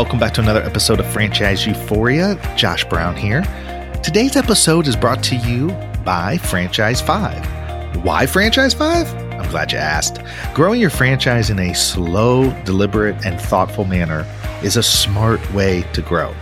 Welcome 0.00 0.18
back 0.18 0.32
to 0.32 0.40
another 0.40 0.62
episode 0.62 0.98
of 0.98 1.04
Franchise 1.12 1.66
Euphoria. 1.66 2.40
Josh 2.56 2.84
Brown 2.84 3.14
here. 3.14 3.42
Today's 4.02 4.34
episode 4.34 4.88
is 4.88 4.96
brought 4.96 5.22
to 5.24 5.36
you 5.36 5.72
by 6.06 6.38
Franchise 6.38 7.02
5. 7.02 8.02
Why 8.02 8.24
Franchise 8.24 8.72
5? 8.72 9.14
I'm 9.14 9.50
glad 9.50 9.72
you 9.72 9.76
asked. 9.76 10.22
Growing 10.54 10.80
your 10.80 10.88
franchise 10.88 11.50
in 11.50 11.58
a 11.58 11.74
slow, 11.74 12.50
deliberate, 12.64 13.26
and 13.26 13.38
thoughtful 13.38 13.84
manner 13.84 14.26
is 14.62 14.78
a 14.78 14.82
smart 14.82 15.52
way 15.52 15.82
to 15.92 16.00
grow. 16.00 16.32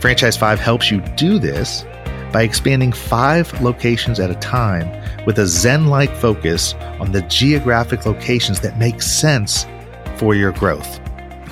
Franchise 0.00 0.38
5 0.38 0.58
helps 0.58 0.90
you 0.90 1.02
do 1.14 1.38
this 1.38 1.84
by 2.32 2.40
expanding 2.40 2.92
five 2.92 3.52
locations 3.60 4.20
at 4.20 4.30
a 4.30 4.36
time 4.36 4.88
with 5.26 5.38
a 5.38 5.46
Zen 5.46 5.88
like 5.88 6.16
focus 6.16 6.72
on 6.98 7.12
the 7.12 7.20
geographic 7.28 8.06
locations 8.06 8.60
that 8.60 8.78
make 8.78 9.02
sense 9.02 9.66
for 10.16 10.34
your 10.34 10.52
growth. 10.52 11.01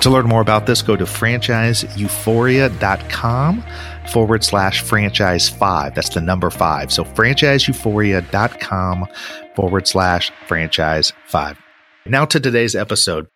To 0.01 0.09
learn 0.09 0.27
more 0.27 0.41
about 0.41 0.65
this, 0.65 0.81
go 0.81 0.95
to 0.95 1.05
franchiseeuphoria.com 1.05 3.63
forward 4.11 4.43
slash 4.43 4.81
franchise 4.81 5.47
five. 5.47 5.93
That's 5.93 6.09
the 6.09 6.21
number 6.21 6.49
five. 6.49 6.91
So 6.91 7.03
franchiseeuphoria.com 7.03 9.07
forward 9.55 9.87
slash 9.87 10.31
franchise 10.47 11.13
five. 11.27 11.59
Now 12.07 12.25
to 12.25 12.39
today's 12.39 12.75
episode. 12.75 13.27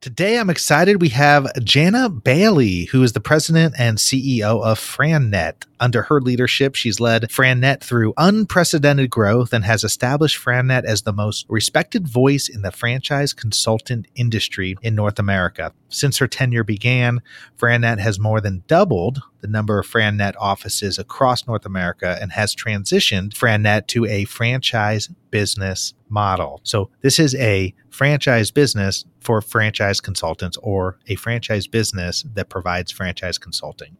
Today, 0.00 0.38
I'm 0.38 0.48
excited. 0.48 1.02
We 1.02 1.10
have 1.10 1.44
Jania 1.58 2.24
Bailey, 2.24 2.86
who 2.86 3.02
is 3.02 3.12
the 3.12 3.20
president 3.20 3.74
and 3.78 3.98
CEO 3.98 4.64
of 4.64 4.80
FranNet. 4.80 5.66
Under 5.78 6.04
her 6.04 6.22
leadership, 6.22 6.74
she's 6.74 7.00
led 7.00 7.24
FranNet 7.24 7.82
through 7.82 8.14
unprecedented 8.16 9.10
growth 9.10 9.52
and 9.52 9.62
has 9.62 9.84
established 9.84 10.42
FranNet 10.42 10.84
as 10.84 11.02
the 11.02 11.12
most 11.12 11.44
respected 11.50 12.08
voice 12.08 12.48
in 12.48 12.62
the 12.62 12.72
franchise 12.72 13.34
consultant 13.34 14.06
industry 14.14 14.74
in 14.80 14.94
North 14.94 15.18
America. 15.18 15.74
Since 15.90 16.16
her 16.16 16.26
tenure 16.26 16.64
began, 16.64 17.20
FranNet 17.58 17.98
has 17.98 18.18
more 18.18 18.40
than 18.40 18.64
doubled 18.68 19.20
the 19.42 19.48
number 19.48 19.78
of 19.78 19.86
FranNet 19.86 20.32
offices 20.40 20.98
across 20.98 21.46
North 21.46 21.66
America 21.66 22.16
and 22.22 22.32
has 22.32 22.54
transitioned 22.54 23.34
FranNet 23.34 23.86
to 23.88 24.06
a 24.06 24.24
franchise 24.24 25.10
business 25.30 25.92
model. 26.10 26.60
So, 26.64 26.90
this 27.02 27.18
is 27.18 27.34
a 27.36 27.74
franchise 27.90 28.50
business 28.50 29.04
for 29.20 29.40
franchise 29.40 30.00
consultants 30.00 30.58
or 30.62 30.98
a 31.06 31.14
franchise 31.14 31.66
business 31.66 32.24
that 32.34 32.48
provides 32.48 32.90
franchise 32.90 33.38
consulting. 33.38 33.96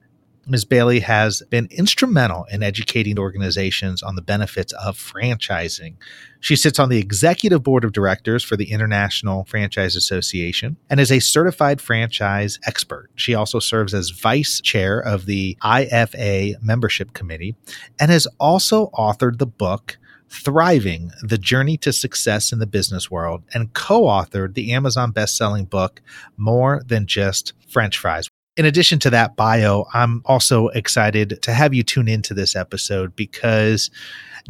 Ms. 0.47 0.65
Bailey 0.65 1.01
has 1.01 1.43
been 1.51 1.69
instrumental 1.71 2.45
in 2.51 2.63
educating 2.63 3.19
organizations 3.19 4.03
on 4.03 4.17
the 4.17 4.23
benefits 4.23 4.73
of 4.73 4.99
franchising. 4.99 5.95
She 6.41 6.57
sits 6.57 6.79
on 6.79 6.89
the 6.89 6.99
executive 6.99 7.63
board 7.63 7.85
of 7.85 7.93
directors 7.93 8.43
for 8.43 8.57
the 8.57 8.73
International 8.73 9.45
Franchise 9.45 9.95
Association 9.95 10.77
and 10.89 10.99
is 10.99 11.13
a 11.13 11.21
certified 11.21 11.81
franchise 11.81 12.59
expert. 12.67 13.11
She 13.15 13.35
also 13.35 13.61
serves 13.61 13.95
as 13.95 14.11
vice 14.11 14.61
chair 14.61 14.99
of 14.99 15.27
the 15.27 15.57
IFA 15.63 16.61
membership 16.63 17.13
committee 17.13 17.55
and 18.01 18.11
has 18.11 18.27
also 18.41 18.89
authored 18.89 19.39
the 19.39 19.47
book 19.47 19.99
Thriving 20.31 21.11
The 21.23 21.39
Journey 21.39 21.77
to 21.79 21.93
Success 21.93 22.53
in 22.53 22.61
the 22.61 22.67
Business 22.67 23.11
World 23.11 23.43
and 23.53 23.75
co 23.75 24.03
authored 24.03 24.55
the 24.55 24.73
Amazon 24.73 25.11
best 25.11 25.37
selling 25.37 25.65
book 25.65 26.01
More 26.37 26.83
Than 26.87 27.07
Just 27.07 27.53
French 27.69 27.99
Fries. 27.99 28.31
In 28.61 28.67
addition 28.67 28.99
to 28.99 29.09
that 29.09 29.37
bio, 29.37 29.87
I'm 29.95 30.21
also 30.27 30.69
excited 30.69 31.41
to 31.41 31.55
have 31.55 31.73
you 31.73 31.83
tune 31.83 32.09
into 32.09 32.35
this 32.35 32.55
episode 32.55 33.17
because 33.17 33.91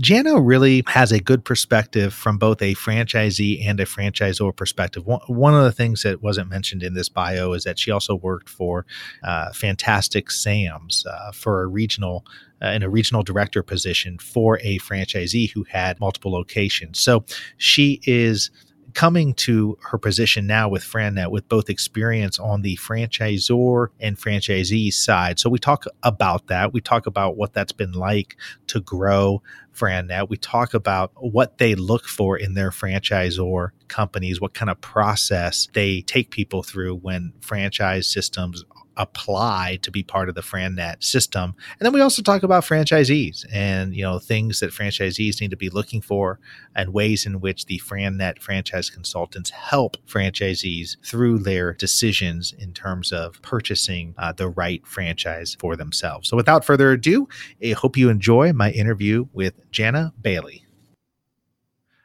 Jania 0.00 0.44
really 0.44 0.82
has 0.88 1.12
a 1.12 1.20
good 1.20 1.44
perspective 1.44 2.12
from 2.12 2.36
both 2.36 2.60
a 2.60 2.74
franchisee 2.74 3.64
and 3.64 3.78
a 3.78 3.84
franchisor 3.84 4.56
perspective. 4.56 5.06
One, 5.06 5.54
of 5.54 5.62
the 5.62 5.70
things 5.70 6.02
that 6.02 6.24
wasn't 6.24 6.50
mentioned 6.50 6.82
in 6.82 6.94
this 6.94 7.08
bio 7.08 7.52
is 7.52 7.62
that 7.62 7.78
she 7.78 7.92
also 7.92 8.16
worked 8.16 8.48
for 8.48 8.84
uh, 9.22 9.52
Fantastic 9.52 10.32
Sam's 10.32 11.06
uh, 11.06 11.30
for 11.30 11.62
a 11.62 11.68
regional 11.68 12.26
uh, 12.60 12.70
in 12.70 12.82
a 12.82 12.90
regional 12.90 13.22
director 13.22 13.62
position 13.62 14.18
for 14.18 14.58
a 14.62 14.80
franchisee 14.80 15.52
who 15.52 15.62
had 15.70 16.00
multiple 16.00 16.32
locations. 16.32 16.98
So 16.98 17.24
she 17.58 18.00
is 18.06 18.50
coming 18.94 19.34
to 19.34 19.78
her 19.82 19.98
position 19.98 20.46
now 20.46 20.68
with 20.68 20.82
FranNet 20.82 21.30
with 21.30 21.48
both 21.48 21.70
experience 21.70 22.38
on 22.38 22.62
the 22.62 22.76
franchisor 22.76 23.88
and 24.00 24.16
franchisee 24.16 24.92
side. 24.92 25.38
So 25.38 25.50
we 25.50 25.58
talk 25.58 25.84
about 26.02 26.46
that. 26.48 26.72
We 26.72 26.80
talk 26.80 27.06
about 27.06 27.36
what 27.36 27.52
that's 27.52 27.72
been 27.72 27.92
like 27.92 28.36
to 28.68 28.80
grow 28.80 29.42
FranNet. 29.74 30.28
We 30.28 30.36
talk 30.36 30.74
about 30.74 31.12
what 31.16 31.58
they 31.58 31.74
look 31.74 32.06
for 32.06 32.36
in 32.36 32.54
their 32.54 32.70
franchisor 32.70 33.70
companies, 33.88 34.40
what 34.40 34.54
kind 34.54 34.70
of 34.70 34.80
process 34.80 35.68
they 35.72 36.02
take 36.02 36.30
people 36.30 36.62
through 36.62 36.96
when 36.96 37.32
franchise 37.40 38.08
systems 38.08 38.64
apply 39.00 39.78
to 39.82 39.90
be 39.90 40.02
part 40.02 40.28
of 40.28 40.34
the 40.34 40.42
FranNet 40.42 41.02
system. 41.02 41.54
And 41.78 41.86
then 41.86 41.92
we 41.92 42.02
also 42.02 42.22
talk 42.22 42.42
about 42.42 42.64
franchisees 42.64 43.46
and 43.50 43.94
you 43.94 44.02
know 44.02 44.18
things 44.18 44.60
that 44.60 44.70
franchisees 44.70 45.40
need 45.40 45.50
to 45.50 45.56
be 45.56 45.70
looking 45.70 46.02
for 46.02 46.38
and 46.76 46.92
ways 46.92 47.24
in 47.24 47.40
which 47.40 47.66
the 47.66 47.80
FranNet 47.84 48.40
franchise 48.40 48.90
consultants 48.90 49.50
help 49.50 49.96
franchisees 50.06 50.96
through 51.04 51.38
their 51.38 51.72
decisions 51.72 52.52
in 52.58 52.72
terms 52.72 53.10
of 53.10 53.40
purchasing 53.42 54.14
uh, 54.18 54.32
the 54.32 54.48
right 54.48 54.86
franchise 54.86 55.56
for 55.58 55.76
themselves. 55.76 56.28
So 56.28 56.36
without 56.36 56.64
further 56.64 56.92
ado, 56.92 57.26
I 57.64 57.70
hope 57.70 57.96
you 57.96 58.10
enjoy 58.10 58.52
my 58.52 58.70
interview 58.70 59.26
with 59.32 59.70
Jania 59.70 60.12
Bailey. 60.20 60.64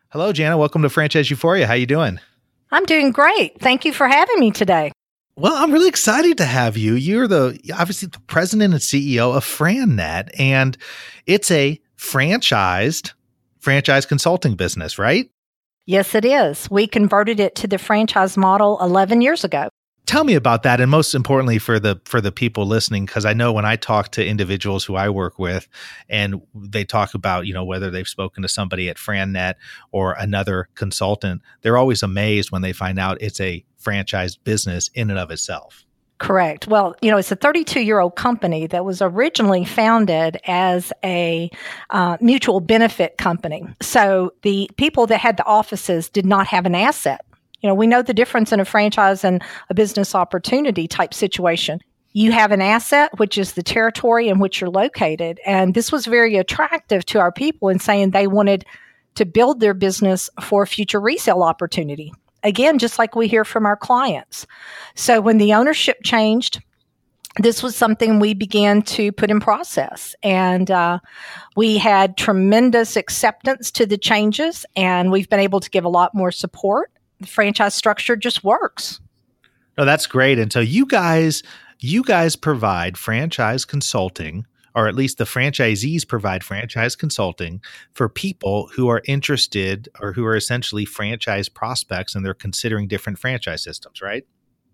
Hello, 0.09 0.31
Jania. 0.31 0.57
Welcome 0.57 0.81
to 0.83 0.89
Franchise 0.89 1.29
Euphoria. 1.29 1.67
How 1.67 1.73
are 1.73 1.77
you 1.77 1.85
doing? 1.85 2.21
I'm 2.71 2.85
doing 2.85 3.11
great. 3.11 3.59
Thank 3.59 3.83
you 3.83 3.91
for 3.91 4.07
having 4.07 4.39
me 4.39 4.51
today. 4.51 4.91
Well, 5.37 5.53
I'm 5.53 5.71
really 5.71 5.89
excited 5.89 6.37
to 6.37 6.45
have 6.45 6.77
you. 6.77 6.93
You're 6.93 7.27
the 7.27 7.59
obviously 7.77 8.07
the 8.07 8.21
president 8.21 8.73
and 8.73 8.81
CEO 8.81 9.35
of 9.35 9.43
FranNet, 9.43 10.29
and 10.39 10.77
it's 11.25 11.51
a 11.51 11.81
franchised 11.97 13.11
franchise 13.59 14.05
consulting 14.05 14.55
business, 14.55 14.97
right? 14.97 15.29
Yes, 15.85 16.15
it 16.15 16.23
is. 16.23 16.71
We 16.71 16.87
converted 16.87 17.41
it 17.41 17.53
to 17.55 17.67
the 17.67 17.77
franchise 17.77 18.37
model 18.37 18.79
11 18.81 19.21
years 19.21 19.43
ago. 19.43 19.67
Tell 20.05 20.23
me 20.23 20.35
about 20.35 20.63
that, 20.63 20.79
and 20.79 20.89
most 20.89 21.13
importantly 21.13 21.57
for 21.57 21.79
the 21.79 21.99
for 22.05 22.21
the 22.21 22.31
people 22.31 22.65
listening, 22.65 23.05
because 23.05 23.25
I 23.25 23.33
know 23.33 23.51
when 23.51 23.65
I 23.65 23.75
talk 23.75 24.11
to 24.11 24.25
individuals 24.25 24.85
who 24.85 24.95
I 24.95 25.09
work 25.09 25.37
with, 25.37 25.67
and 26.07 26.41
they 26.53 26.85
talk 26.85 27.13
about 27.13 27.45
you 27.45 27.53
know 27.53 27.65
whether 27.65 27.89
they've 27.89 28.07
spoken 28.07 28.43
to 28.43 28.49
somebody 28.49 28.87
at 28.87 28.97
FranNet 28.97 29.55
or 29.91 30.13
another 30.13 30.69
consultant, 30.75 31.41
they're 31.61 31.77
always 31.77 32.03
amazed 32.03 32.51
when 32.51 32.61
they 32.61 32.71
find 32.71 32.99
out 32.99 33.17
it's 33.19 33.41
a 33.41 33.65
franchise 33.85 34.35
business 34.35 34.89
in 34.93 35.09
and 35.09 35.17
of 35.17 35.31
itself. 35.31 35.85
Correct. 36.17 36.67
Well, 36.67 36.95
you 37.01 37.11
know, 37.11 37.17
it's 37.17 37.31
a 37.31 37.35
32 37.35 37.81
year 37.81 37.99
old 37.99 38.15
company 38.15 38.67
that 38.67 38.85
was 38.85 39.01
originally 39.01 39.65
founded 39.65 40.39
as 40.47 40.93
a 41.03 41.49
uh, 41.89 42.17
mutual 42.21 42.61
benefit 42.61 43.17
company. 43.17 43.65
So 43.81 44.33
the 44.41 44.69
people 44.77 45.07
that 45.07 45.19
had 45.19 45.37
the 45.37 45.45
offices 45.45 46.09
did 46.09 46.25
not 46.25 46.47
have 46.47 46.65
an 46.65 46.73
asset. 46.73 47.21
You 47.61 47.69
know, 47.69 47.75
we 47.75 47.87
know 47.87 48.01
the 48.01 48.13
difference 48.13 48.53
in 48.53 48.59
a 48.59 48.65
franchise 48.65 49.23
and 49.23 49.43
a 49.69 49.73
business 49.73 50.15
opportunity 50.15 50.87
type 50.87 51.13
situation. 51.13 51.79
You 52.13 52.31
have 52.31 52.51
an 52.51 52.61
asset, 52.61 53.11
which 53.17 53.37
is 53.37 53.53
the 53.53 53.63
territory 53.63 54.29
in 54.29 54.39
which 54.39 54.61
you're 54.61 54.69
located. 54.69 55.41
And 55.45 55.73
this 55.73 55.91
was 55.91 56.05
very 56.05 56.37
attractive 56.37 57.05
to 57.07 57.19
our 57.19 57.31
people 57.31 57.67
in 57.67 57.79
saying 57.79 58.11
they 58.11 58.27
wanted 58.27 58.65
to 59.15 59.25
build 59.25 59.59
their 59.59 59.73
business 59.73 60.29
for 60.41 60.63
a 60.63 60.67
future 60.67 61.01
resale 61.01 61.43
opportunity 61.43 62.13
again, 62.45 62.79
just 62.79 62.97
like 62.97 63.15
we 63.15 63.27
hear 63.27 63.43
from 63.43 63.65
our 63.65 63.75
clients. 63.75 64.47
So 64.95 65.19
when 65.19 65.37
the 65.37 65.53
ownership 65.53 65.97
changed, 66.03 66.61
this 67.37 67.61
was 67.61 67.75
something 67.75 68.19
we 68.19 68.33
began 68.33 68.81
to 68.83 69.11
put 69.11 69.29
in 69.29 69.41
process. 69.41 70.15
And 70.23 70.71
uh, 70.71 70.99
we 71.57 71.77
had 71.77 72.15
tremendous 72.15 72.95
acceptance 72.95 73.71
to 73.71 73.85
the 73.85 73.97
changes, 73.97 74.65
and 74.77 75.11
we've 75.11 75.29
been 75.29 75.41
able 75.41 75.59
to 75.59 75.69
give 75.69 75.83
a 75.83 75.89
lot 75.89 76.15
more 76.15 76.31
support. 76.31 76.91
The 77.19 77.27
franchise 77.27 77.73
structure 77.73 78.15
just 78.15 78.43
works. 78.43 79.01
No, 79.77 79.83
that's 79.83 80.07
great. 80.07 80.39
And 80.39 80.53
so 80.53 80.61
you 80.61 80.85
guys, 80.85 81.43
you 81.79 82.03
guys 82.03 82.37
provide 82.37 82.97
franchise 82.97 83.65
consulting 83.65 84.45
or 84.75 84.87
at 84.87 84.95
least 84.95 85.17
the 85.17 85.23
franchisees 85.23 86.07
provide 86.07 86.43
franchise 86.43 86.95
consulting 86.95 87.61
for 87.93 88.09
people 88.09 88.67
who 88.73 88.89
are 88.89 89.01
interested 89.05 89.89
or 90.01 90.11
who 90.11 90.25
are 90.25 90.35
essentially 90.35 90.85
franchise 90.85 91.47
prospects 91.49 92.13
and 92.13 92.25
they're 92.25 92.33
considering 92.33 92.87
different 92.87 93.17
franchise 93.17 93.63
systems, 93.63 94.01
right? 94.01 94.25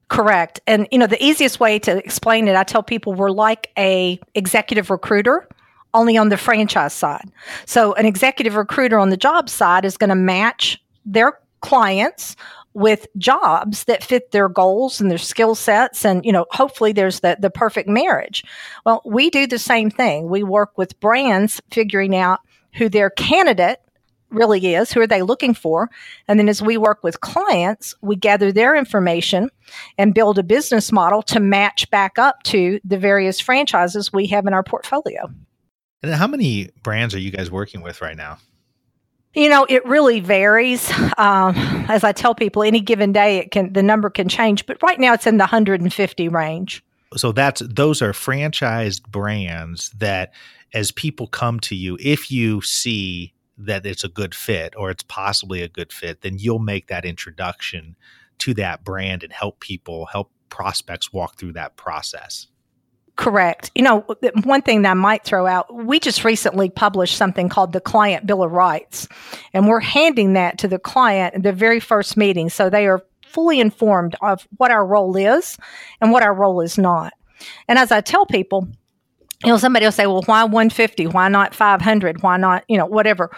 Correct. 0.10 0.60
And 0.68 0.88
you 0.92 0.98
know, 0.98 1.08
the 1.08 1.24
easiest 1.24 1.60
way 1.60 1.80
to 1.80 1.98
explain 1.98 2.48
it, 2.48 2.56
I 2.56 2.64
tell 2.64 2.84
people 2.84 3.14
we're 3.14 3.30
like 3.30 3.72
a 3.78 4.20
executive 4.36 4.90
recruiter 4.90 5.48
only 5.94 6.18
on 6.18 6.30
the 6.30 6.38
franchise 6.38 6.94
side. 6.94 7.30
So 7.66 7.94
an 7.94 8.06
executive 8.06 8.56
recruiter 8.56 8.98
on 8.98 9.10
the 9.10 9.18
job 9.18 9.50
side 9.50 9.86
is 9.86 9.98
going 9.98 10.10
to 10.10 10.16
match 10.16 10.82
their 11.06 11.40
clients 11.62 12.36
with 12.74 13.08
jobs 13.18 13.84
that 13.86 14.04
fit 14.04 14.32
their 14.32 14.48
goals 14.48 15.02
and 15.02 15.12
their 15.12 15.18
skill 15.18 15.56
sets 15.56 16.06
and 16.06 16.24
you 16.24 16.32
know 16.32 16.46
hopefully 16.52 16.94
there's 16.94 17.20
the, 17.20 17.36
the 17.40 17.50
perfect 17.50 17.90
marriage 17.90 18.44
well 18.86 19.02
we 19.06 19.30
do 19.30 19.46
the 19.46 19.60
same 19.60 19.90
thing 19.90 20.30
we 20.30 20.42
work 20.42 20.78
with 20.78 20.98
brands 21.00 21.62
figuring 21.70 22.16
out 22.16 22.40
who 22.74 22.88
their 22.88 23.10
candidate 23.10 23.80
really 24.32 24.74
is, 24.74 24.92
who 24.92 25.02
are 25.02 25.08
they 25.08 25.22
looking 25.22 25.54
for? 25.54 25.90
And 26.28 26.40
then 26.40 26.50
as 26.50 26.62
we 26.62 26.78
work 26.78 27.04
with 27.04 27.22
clients, 27.22 27.94
we 28.02 28.16
gather 28.16 28.52
their 28.52 28.76
information 28.76 29.50
and 29.98 30.14
build 30.14 30.40
a 30.40 30.44
business 30.44 30.92
model 30.92 31.22
to 31.24 31.40
match 31.40 31.90
back 31.92 32.18
up 32.18 32.42
to 32.44 32.80
the 32.84 32.98
various 32.98 33.40
franchises 33.40 34.12
we 34.12 34.28
have 34.28 34.48
in 34.48 34.54
our 34.54 34.64
portfolio. 34.64 35.30
And 36.02 36.14
how 36.14 36.28
many 36.28 36.70
brands 36.82 37.14
are 37.14 37.20
you 37.20 37.32
guys 37.32 37.52
working 37.52 37.82
with 37.82 38.02
right 38.02 38.18
now? 38.18 38.38
You 39.34 39.50
know, 39.50 39.66
it 39.70 39.86
really 39.86 40.20
varies. 40.20 40.92
Um, 41.18 41.56
as 41.88 42.04
I 42.04 42.12
tell 42.12 42.36
people, 42.36 42.64
any 42.64 42.82
given 42.82 43.12
day, 43.14 43.38
it 43.38 43.52
can 43.52 43.72
the 43.74 43.84
number 43.84 44.10
can 44.10 44.28
change, 44.28 44.66
but 44.66 44.82
right 44.84 45.00
now 45.00 45.14
it's 45.14 45.28
in 45.28 45.38
the 45.38 45.44
150 45.44 46.28
range. 46.28 46.84
So 47.16 47.32
that's 47.32 47.62
those 47.62 48.02
are 48.02 48.12
franchised 48.12 49.08
brands 49.08 49.90
that, 49.92 50.34
as 50.74 50.92
people 50.92 51.28
come 51.28 51.60
to 51.62 51.76
you, 51.76 51.98
if 52.00 52.32
you 52.32 52.62
see 52.62 53.34
that 53.58 53.86
it's 53.86 54.04
a 54.04 54.10
good 54.10 54.34
fit 54.34 54.74
or 54.78 54.90
it's 54.90 55.04
possibly 55.04 55.62
a 55.62 55.68
good 55.68 55.94
fit, 55.94 56.22
then 56.22 56.38
you'll 56.38 56.60
make 56.60 56.88
that 56.88 57.06
introduction 57.06 57.96
to 58.40 58.54
that 58.56 58.84
brand 58.84 59.24
and 59.24 59.32
help 59.32 59.60
people, 59.60 60.08
help 60.08 60.32
prospects 60.50 61.14
walk 61.14 61.36
through 61.36 61.54
that 61.54 61.76
process. 61.78 62.48
Correct. 63.18 63.72
You 63.76 63.84
know, 63.84 64.00
one 64.46 64.62
thing 64.62 64.82
that 64.82 64.92
I 64.92 64.96
might 64.96 65.24
throw 65.24 65.46
out, 65.46 65.74
we 65.74 66.00
just 66.00 66.24
recently 66.24 66.70
published 66.70 67.18
something 67.18 67.50
called 67.50 67.74
the 67.74 67.82
Client 67.82 68.26
Bill 68.26 68.42
of 68.42 68.52
Rights, 68.52 69.08
and 69.54 69.68
we're 69.68 69.80
handing 69.80 70.34
that 70.34 70.58
to 70.60 70.68
the 70.68 70.80
client 70.80 71.36
in 71.36 71.42
the 71.42 71.52
very 71.52 71.80
first 71.80 72.18
meeting. 72.18 72.50
So 72.50 72.70
they 72.70 72.88
are 72.88 73.04
fully 73.28 73.60
informed 73.60 74.16
of 74.22 74.48
what 74.58 74.72
our 74.72 74.86
role 74.86 75.16
is 75.16 75.58
and 76.00 76.12
what 76.12 76.24
our 76.24 76.34
role 76.34 76.62
is 76.62 76.78
not. 76.78 77.14
And 77.68 77.78
as 77.78 77.92
I 77.92 78.02
tell 78.02 78.26
people, 78.26 78.68
you 79.44 79.50
know, 79.50 79.58
somebody 79.58 79.86
will 79.86 79.92
say, 79.92 80.08
well, 80.08 80.24
why 80.26 80.44
150? 80.44 81.08
Why 81.08 81.28
not 81.28 81.56
500? 81.56 82.22
Why 82.22 82.38
not, 82.38 82.64
you 82.68 82.78
know, 82.78 82.86
whatever 82.86 83.32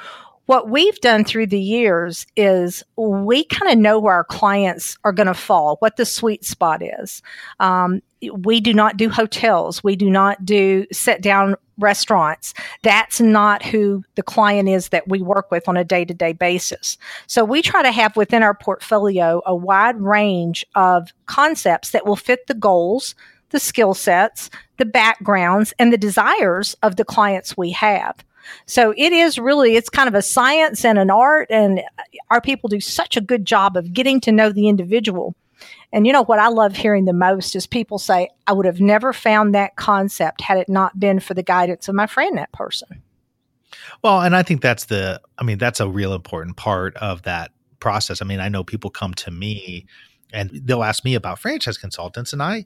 what 0.46 0.70
we've 0.70 1.00
done 1.00 1.24
through 1.24 1.48
the 1.48 1.60
years 1.60 2.28
is 2.36 2.84
we 2.98 3.46
kind 3.46 3.72
of 3.72 3.78
know 3.78 4.00
where 4.00 4.14
our 4.14 4.24
clients 4.26 4.98
are 5.04 5.14
going 5.14 5.28
to 5.28 5.34
fall, 5.34 5.78
what 5.80 5.96
the 5.96 6.06
sweet 6.06 6.44
spot 6.44 6.82
is. 6.82 7.22
Um, 7.60 8.02
we 8.32 8.60
do 8.60 8.74
not 8.74 8.98
do 8.98 9.10
hotels. 9.10 9.84
We 9.84 9.96
do 9.96 10.10
not 10.10 10.46
do 10.46 10.86
sit 10.92 11.22
down 11.22 11.56
restaurants. 11.80 12.54
That's 12.82 13.20
not 13.20 13.64
who 13.64 14.04
the 14.16 14.24
client 14.24 14.70
is 14.70 14.90
that 14.90 15.08
we 15.08 15.22
work 15.22 15.50
with 15.50 15.68
on 15.68 15.78
a 15.78 15.84
day 15.84 16.06
to 16.06 16.14
day 16.14 16.34
basis. 16.34 16.98
So 17.28 17.44
we 17.44 17.62
try 17.62 17.82
to 17.82 17.92
have 17.92 18.16
within 18.16 18.44
our 18.44 18.54
portfolio 18.54 19.42
a 19.46 19.56
wide 19.56 20.00
range 20.00 20.66
of 20.76 21.10
concepts 21.26 21.92
that 21.92 22.06
will 22.06 22.16
fit 22.16 22.48
the 22.48 22.54
goals, 22.54 23.16
the 23.50 23.60
skill 23.60 23.94
sets, 23.94 24.50
the 24.78 24.86
backgrounds, 24.86 25.74
and 25.80 25.92
the 25.92 25.98
desires 25.98 26.76
of 26.84 26.96
the 26.98 27.06
clients 27.06 27.58
we 27.58 27.72
have. 27.72 28.24
So 28.66 28.94
it 28.98 29.14
is 29.14 29.38
really, 29.38 29.76
it's 29.76 29.90
kind 29.90 30.08
of 30.08 30.16
a 30.16 30.22
science 30.22 30.84
and 30.86 30.98
an 30.98 31.10
art, 31.10 31.48
and 31.50 31.82
our 32.30 32.42
people 32.42 32.68
do 32.68 32.80
such 32.80 33.18
a 33.18 33.22
good 33.22 33.46
job 33.46 33.78
of 33.78 33.94
getting 33.94 34.20
to 34.22 34.32
know 34.32 34.52
the 34.52 34.68
individual. 34.68 35.36
And 35.92 36.08
you 36.08 36.14
know 36.14 36.24
what 36.24 36.40
I 36.40 36.48
love 36.48 36.76
hearing 36.76 37.06
the 37.06 37.14
most 37.14 37.56
is 37.56 37.68
people 37.68 38.00
say, 38.00 38.30
I 38.48 38.54
would 38.54 38.66
have 38.66 38.82
never 38.82 39.14
found 39.14 39.54
that 39.54 39.76
concept 39.76 40.42
had 40.42 40.58
it 40.58 40.68
not 40.68 41.00
been 41.00 41.20
for 41.20 41.34
the 41.34 41.44
guidance 41.44 41.88
of 41.88 41.96
my 41.96 42.08
friend, 42.08 42.38
that 42.38 42.52
person. 42.52 43.02
Well, 44.02 44.22
and 44.22 44.36
I 44.36 44.44
think 44.44 44.62
that's 44.62 44.86
the, 44.86 45.22
I 45.38 45.44
mean, 45.44 45.58
that's 45.58 45.80
a 45.80 45.88
real 45.88 46.14
important 46.14 46.58
part 46.58 46.96
of 46.98 47.22
that 47.24 47.52
process. 47.80 48.22
I 48.22 48.26
mean, 48.26 48.40
I 48.40 48.50
know 48.50 48.64
people 48.64 48.90
come 48.90 49.14
to 49.16 49.32
me 49.32 49.86
and 50.34 50.50
they'll 50.50 50.84
ask 50.84 51.06
me 51.06 51.16
about 51.16 51.40
franchise 51.40 51.78
consultants 51.78 52.34
and 52.34 52.42
I 52.42 52.66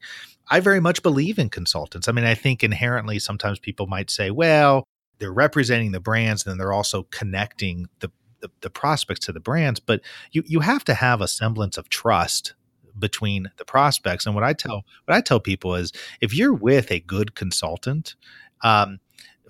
I 0.49 0.59
very 0.59 0.79
much 0.79 1.03
believe 1.03 1.39
in 1.39 1.49
consultants. 1.49 2.07
I 2.07 2.11
mean, 2.11 2.25
I 2.25 2.33
think 2.33 2.63
inherently 2.63 3.19
sometimes 3.19 3.59
people 3.59 3.87
might 3.87 4.09
say, 4.09 4.31
well, 4.31 4.85
they're 5.19 5.33
representing 5.33 5.91
the 5.91 5.99
brands 5.99 6.45
and 6.45 6.59
they're 6.59 6.73
also 6.73 7.03
connecting 7.03 7.87
the, 7.99 8.11
the, 8.41 8.49
the 8.61 8.69
prospects 8.69 9.25
to 9.25 9.31
the 9.31 9.39
brands 9.39 9.79
but 9.79 10.01
you 10.31 10.43
you 10.45 10.59
have 10.61 10.83
to 10.83 10.93
have 10.93 11.21
a 11.21 11.27
semblance 11.27 11.77
of 11.77 11.89
trust 11.89 12.53
between 12.97 13.51
the 13.57 13.65
prospects 13.65 14.25
and 14.25 14.35
what 14.35 14.43
i 14.43 14.53
tell 14.53 14.83
what 15.05 15.15
i 15.15 15.21
tell 15.21 15.39
people 15.39 15.75
is 15.75 15.91
if 16.21 16.33
you're 16.33 16.53
with 16.53 16.91
a 16.91 16.99
good 16.99 17.35
consultant 17.35 18.15
um, 18.63 18.99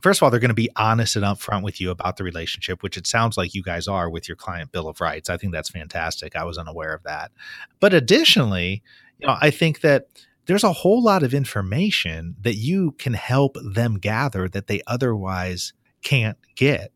first 0.02 0.20
of 0.20 0.24
all, 0.24 0.30
they're 0.30 0.40
going 0.40 0.50
to 0.50 0.56
be 0.56 0.70
honest 0.76 1.16
and 1.16 1.26
upfront 1.26 1.64
with 1.64 1.82
you 1.82 1.92
about 1.92 2.18
the 2.18 2.24
relationship, 2.24 2.84
which 2.84 2.98
it 2.98 3.08
sounds 3.08 3.38
like 3.38 3.54
you 3.54 3.64
guys 3.64 3.88
are 3.88 4.10
with 4.10 4.28
your 4.28 4.36
client 4.36 4.72
bill 4.72 4.88
of 4.88 5.02
rights. 5.02 5.30
I 5.30 5.38
think 5.38 5.54
that's 5.54 5.70
fantastic. 5.70 6.36
I 6.36 6.44
was 6.44 6.58
unaware 6.58 6.94
of 6.94 7.04
that. 7.04 7.32
But 7.80 7.94
additionally, 7.94 8.84
you 9.20 9.28
know, 9.28 9.36
I 9.40 9.52
think 9.52 9.82
that 9.82 10.08
there's 10.48 10.64
a 10.64 10.74
whole 10.74 11.04
lot 11.04 11.24
of 11.24 11.34
information 11.34 12.36
that 12.42 12.56
you 12.56 12.94
can 12.94 13.14
help 13.14 13.58
them 13.64 13.96
gather 14.00 14.50
that 14.50 14.68
they 14.68 14.82
otherwise 14.88 15.74
can't 16.04 16.38
get. 16.56 16.92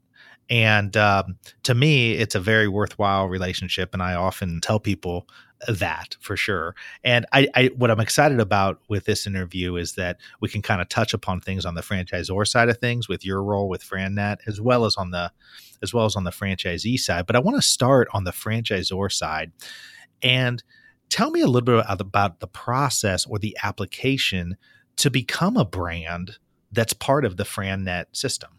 And 0.49 0.97
um, 0.97 1.37
to 1.63 1.73
me, 1.73 2.13
it's 2.13 2.35
a 2.35 2.39
very 2.39 2.67
worthwhile 2.67 3.27
relationship. 3.27 3.93
And 3.93 4.01
I 4.01 4.15
often 4.15 4.59
tell 4.59 4.79
people 4.79 5.27
that 5.67 6.17
for 6.19 6.35
sure. 6.35 6.75
And 7.03 7.25
I, 7.31 7.47
I, 7.55 7.67
what 7.77 7.91
I'm 7.91 7.99
excited 7.99 8.39
about 8.39 8.81
with 8.89 9.05
this 9.05 9.27
interview 9.27 9.75
is 9.75 9.93
that 9.93 10.17
we 10.39 10.49
can 10.49 10.61
kind 10.61 10.81
of 10.81 10.89
touch 10.89 11.13
upon 11.13 11.39
things 11.39 11.65
on 11.65 11.75
the 11.75 11.81
franchisor 11.81 12.47
side 12.47 12.69
of 12.69 12.79
things 12.79 13.07
with 13.07 13.25
your 13.25 13.43
role 13.43 13.69
with 13.69 13.87
FranNet, 13.87 14.37
as 14.47 14.59
well 14.59 14.85
as 14.85 14.95
on 14.97 15.11
the, 15.11 15.31
as 15.83 15.93
well 15.93 16.05
as 16.05 16.15
on 16.15 16.23
the 16.23 16.31
franchisee 16.31 16.97
side. 16.99 17.27
But 17.27 17.35
I 17.35 17.39
want 17.39 17.57
to 17.57 17.61
start 17.61 18.07
on 18.13 18.23
the 18.23 18.31
franchisor 18.31 19.11
side. 19.11 19.51
And 20.21 20.63
Tell 21.11 21.29
me 21.29 21.41
a 21.41 21.47
little 21.47 21.65
bit 21.65 21.85
about 21.89 22.39
the 22.39 22.47
process 22.47 23.25
or 23.25 23.37
the 23.37 23.57
application 23.61 24.55
to 24.95 25.11
become 25.11 25.57
a 25.57 25.65
brand 25.65 26.37
that's 26.71 26.93
part 26.93 27.25
of 27.25 27.35
the 27.35 27.43
FranNet 27.43 28.05
system. 28.13 28.51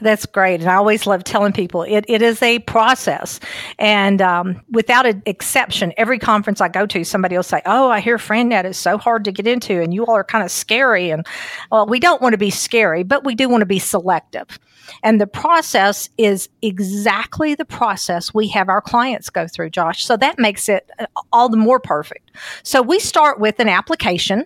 That's 0.00 0.26
great. 0.26 0.60
And 0.60 0.68
I 0.68 0.74
always 0.74 1.06
love 1.06 1.22
telling 1.22 1.52
people 1.52 1.82
it, 1.82 2.04
it 2.08 2.20
is 2.20 2.42
a 2.42 2.58
process. 2.60 3.38
And 3.78 4.20
um, 4.20 4.60
without 4.70 5.06
an 5.06 5.22
exception, 5.24 5.92
every 5.96 6.18
conference 6.18 6.60
I 6.60 6.68
go 6.68 6.84
to, 6.86 7.04
somebody 7.04 7.36
will 7.36 7.44
say, 7.44 7.62
Oh, 7.64 7.90
I 7.90 8.00
hear 8.00 8.18
FranNet 8.18 8.64
is 8.64 8.76
so 8.76 8.98
hard 8.98 9.24
to 9.24 9.32
get 9.32 9.46
into, 9.46 9.80
and 9.80 9.94
you 9.94 10.04
all 10.04 10.16
are 10.16 10.24
kind 10.24 10.44
of 10.44 10.50
scary. 10.50 11.10
And 11.10 11.24
well, 11.70 11.86
we 11.86 12.00
don't 12.00 12.20
want 12.20 12.32
to 12.32 12.38
be 12.38 12.50
scary, 12.50 13.04
but 13.04 13.24
we 13.24 13.36
do 13.36 13.48
want 13.48 13.62
to 13.62 13.66
be 13.66 13.78
selective. 13.78 14.58
And 15.02 15.20
the 15.20 15.26
process 15.26 16.10
is 16.18 16.48
exactly 16.60 17.54
the 17.54 17.64
process 17.64 18.34
we 18.34 18.48
have 18.48 18.68
our 18.68 18.80
clients 18.80 19.30
go 19.30 19.46
through, 19.46 19.70
Josh. 19.70 20.04
So 20.04 20.16
that 20.16 20.38
makes 20.38 20.68
it 20.68 20.90
uh, 20.98 21.06
all 21.32 21.48
the 21.48 21.56
more 21.56 21.78
perfect. 21.80 22.32
So 22.64 22.82
we 22.82 22.98
start 22.98 23.38
with 23.38 23.60
an 23.60 23.68
application 23.68 24.44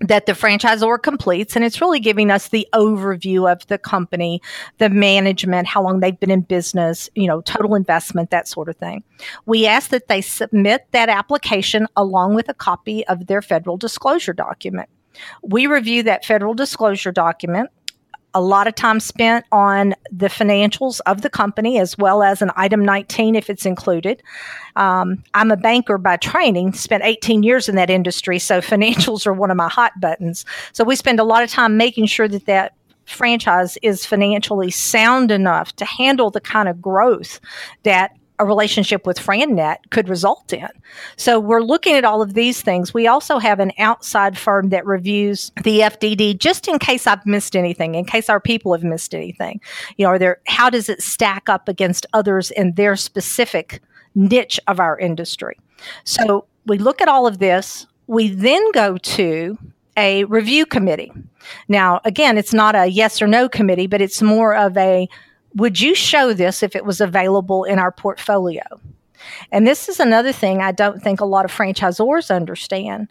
that 0.00 0.26
the 0.26 0.32
franchisor 0.32 1.02
completes 1.02 1.56
and 1.56 1.64
it's 1.64 1.80
really 1.80 1.98
giving 1.98 2.30
us 2.30 2.48
the 2.48 2.68
overview 2.72 3.50
of 3.50 3.66
the 3.66 3.78
company 3.78 4.40
the 4.78 4.88
management 4.88 5.66
how 5.66 5.82
long 5.82 5.98
they've 5.98 6.20
been 6.20 6.30
in 6.30 6.40
business 6.40 7.10
you 7.14 7.26
know 7.26 7.40
total 7.40 7.74
investment 7.74 8.30
that 8.30 8.46
sort 8.46 8.68
of 8.68 8.76
thing. 8.76 9.02
We 9.46 9.66
ask 9.66 9.90
that 9.90 10.08
they 10.08 10.20
submit 10.20 10.86
that 10.92 11.08
application 11.08 11.86
along 11.96 12.34
with 12.34 12.48
a 12.48 12.54
copy 12.54 13.06
of 13.06 13.26
their 13.26 13.42
federal 13.42 13.76
disclosure 13.76 14.32
document. 14.32 14.88
We 15.42 15.66
review 15.66 16.02
that 16.04 16.24
federal 16.24 16.54
disclosure 16.54 17.12
document 17.12 17.70
a 18.38 18.40
lot 18.40 18.68
of 18.68 18.74
time 18.76 19.00
spent 19.00 19.44
on 19.50 19.96
the 20.12 20.28
financials 20.28 21.00
of 21.06 21.22
the 21.22 21.28
company 21.28 21.80
as 21.80 21.98
well 21.98 22.22
as 22.22 22.40
an 22.40 22.52
item 22.54 22.84
19 22.84 23.34
if 23.34 23.50
it's 23.50 23.66
included. 23.66 24.22
Um, 24.76 25.24
I'm 25.34 25.50
a 25.50 25.56
banker 25.56 25.98
by 25.98 26.18
training, 26.18 26.74
spent 26.74 27.02
18 27.02 27.42
years 27.42 27.68
in 27.68 27.74
that 27.74 27.90
industry, 27.90 28.38
so 28.38 28.60
financials 28.60 29.26
are 29.26 29.32
one 29.32 29.50
of 29.50 29.56
my 29.56 29.68
hot 29.68 29.90
buttons. 30.00 30.44
So 30.72 30.84
we 30.84 30.94
spend 30.94 31.18
a 31.18 31.24
lot 31.24 31.42
of 31.42 31.50
time 31.50 31.76
making 31.76 32.06
sure 32.06 32.28
that 32.28 32.46
that 32.46 32.74
franchise 33.06 33.76
is 33.82 34.06
financially 34.06 34.70
sound 34.70 35.32
enough 35.32 35.74
to 35.74 35.84
handle 35.84 36.30
the 36.30 36.40
kind 36.40 36.68
of 36.68 36.80
growth 36.80 37.40
that 37.82 38.12
a 38.38 38.44
relationship 38.44 39.06
with 39.06 39.18
FranNet 39.18 39.78
could 39.90 40.08
result 40.08 40.52
in. 40.52 40.68
So 41.16 41.40
we're 41.40 41.62
looking 41.62 41.94
at 41.94 42.04
all 42.04 42.22
of 42.22 42.34
these 42.34 42.62
things. 42.62 42.94
We 42.94 43.06
also 43.06 43.38
have 43.38 43.60
an 43.60 43.72
outside 43.78 44.38
firm 44.38 44.68
that 44.70 44.86
reviews 44.86 45.50
the 45.64 45.80
FDD 45.80 46.38
just 46.38 46.68
in 46.68 46.78
case 46.78 47.06
I've 47.06 47.24
missed 47.26 47.56
anything, 47.56 47.94
in 47.94 48.04
case 48.04 48.28
our 48.28 48.40
people 48.40 48.72
have 48.72 48.84
missed 48.84 49.14
anything. 49.14 49.60
You 49.96 50.04
know, 50.04 50.10
are 50.10 50.18
there 50.18 50.40
how 50.46 50.70
does 50.70 50.88
it 50.88 51.02
stack 51.02 51.48
up 51.48 51.68
against 51.68 52.06
others 52.12 52.50
in 52.50 52.74
their 52.74 52.96
specific 52.96 53.80
niche 54.14 54.60
of 54.66 54.80
our 54.80 54.98
industry? 54.98 55.58
So 56.04 56.46
we 56.66 56.78
look 56.78 57.00
at 57.00 57.08
all 57.08 57.26
of 57.26 57.38
this. 57.38 57.86
We 58.06 58.28
then 58.28 58.72
go 58.72 58.96
to 58.96 59.58
a 59.96 60.24
review 60.24 60.64
committee. 60.64 61.12
Now, 61.66 62.00
again, 62.04 62.38
it's 62.38 62.54
not 62.54 62.76
a 62.76 62.86
yes 62.86 63.20
or 63.20 63.26
no 63.26 63.48
committee, 63.48 63.86
but 63.86 64.00
it's 64.00 64.22
more 64.22 64.54
of 64.54 64.76
a 64.76 65.08
would 65.58 65.80
you 65.80 65.94
show 65.94 66.32
this 66.32 66.62
if 66.62 66.74
it 66.74 66.84
was 66.84 67.00
available 67.00 67.64
in 67.64 67.78
our 67.78 67.92
portfolio? 67.92 68.62
And 69.50 69.66
this 69.66 69.88
is 69.88 70.00
another 70.00 70.32
thing 70.32 70.62
I 70.62 70.72
don't 70.72 71.02
think 71.02 71.20
a 71.20 71.26
lot 71.26 71.44
of 71.44 71.52
franchisors 71.52 72.34
understand. 72.34 73.08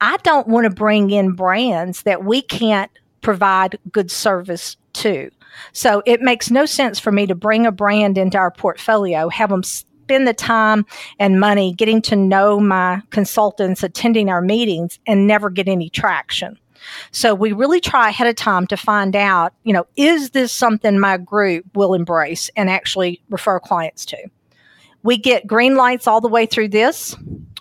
I 0.00 0.16
don't 0.18 0.46
want 0.46 0.64
to 0.64 0.70
bring 0.70 1.10
in 1.10 1.32
brands 1.32 2.02
that 2.02 2.24
we 2.24 2.40
can't 2.40 2.90
provide 3.20 3.78
good 3.90 4.10
service 4.10 4.76
to. 4.94 5.30
So 5.72 6.02
it 6.06 6.20
makes 6.20 6.52
no 6.52 6.66
sense 6.66 7.00
for 7.00 7.10
me 7.10 7.26
to 7.26 7.34
bring 7.34 7.66
a 7.66 7.72
brand 7.72 8.16
into 8.16 8.38
our 8.38 8.52
portfolio, 8.52 9.28
have 9.28 9.50
them 9.50 9.64
spend 9.64 10.28
the 10.28 10.34
time 10.34 10.86
and 11.18 11.40
money 11.40 11.74
getting 11.74 12.00
to 12.02 12.16
know 12.16 12.60
my 12.60 13.02
consultants, 13.10 13.82
attending 13.82 14.30
our 14.30 14.40
meetings, 14.40 15.00
and 15.06 15.26
never 15.26 15.50
get 15.50 15.66
any 15.66 15.90
traction. 15.90 16.56
So 17.10 17.34
we 17.34 17.52
really 17.52 17.80
try 17.80 18.08
ahead 18.08 18.26
of 18.26 18.36
time 18.36 18.66
to 18.68 18.76
find 18.76 19.14
out, 19.16 19.52
you 19.64 19.72
know, 19.72 19.86
is 19.96 20.30
this 20.30 20.52
something 20.52 20.98
my 20.98 21.16
group 21.16 21.64
will 21.74 21.94
embrace 21.94 22.50
and 22.56 22.70
actually 22.70 23.22
refer 23.30 23.60
clients 23.60 24.04
to? 24.06 24.18
We 25.02 25.16
get 25.16 25.46
green 25.46 25.76
lights 25.76 26.06
all 26.06 26.20
the 26.20 26.28
way 26.28 26.46
through 26.46 26.68
this. 26.68 27.16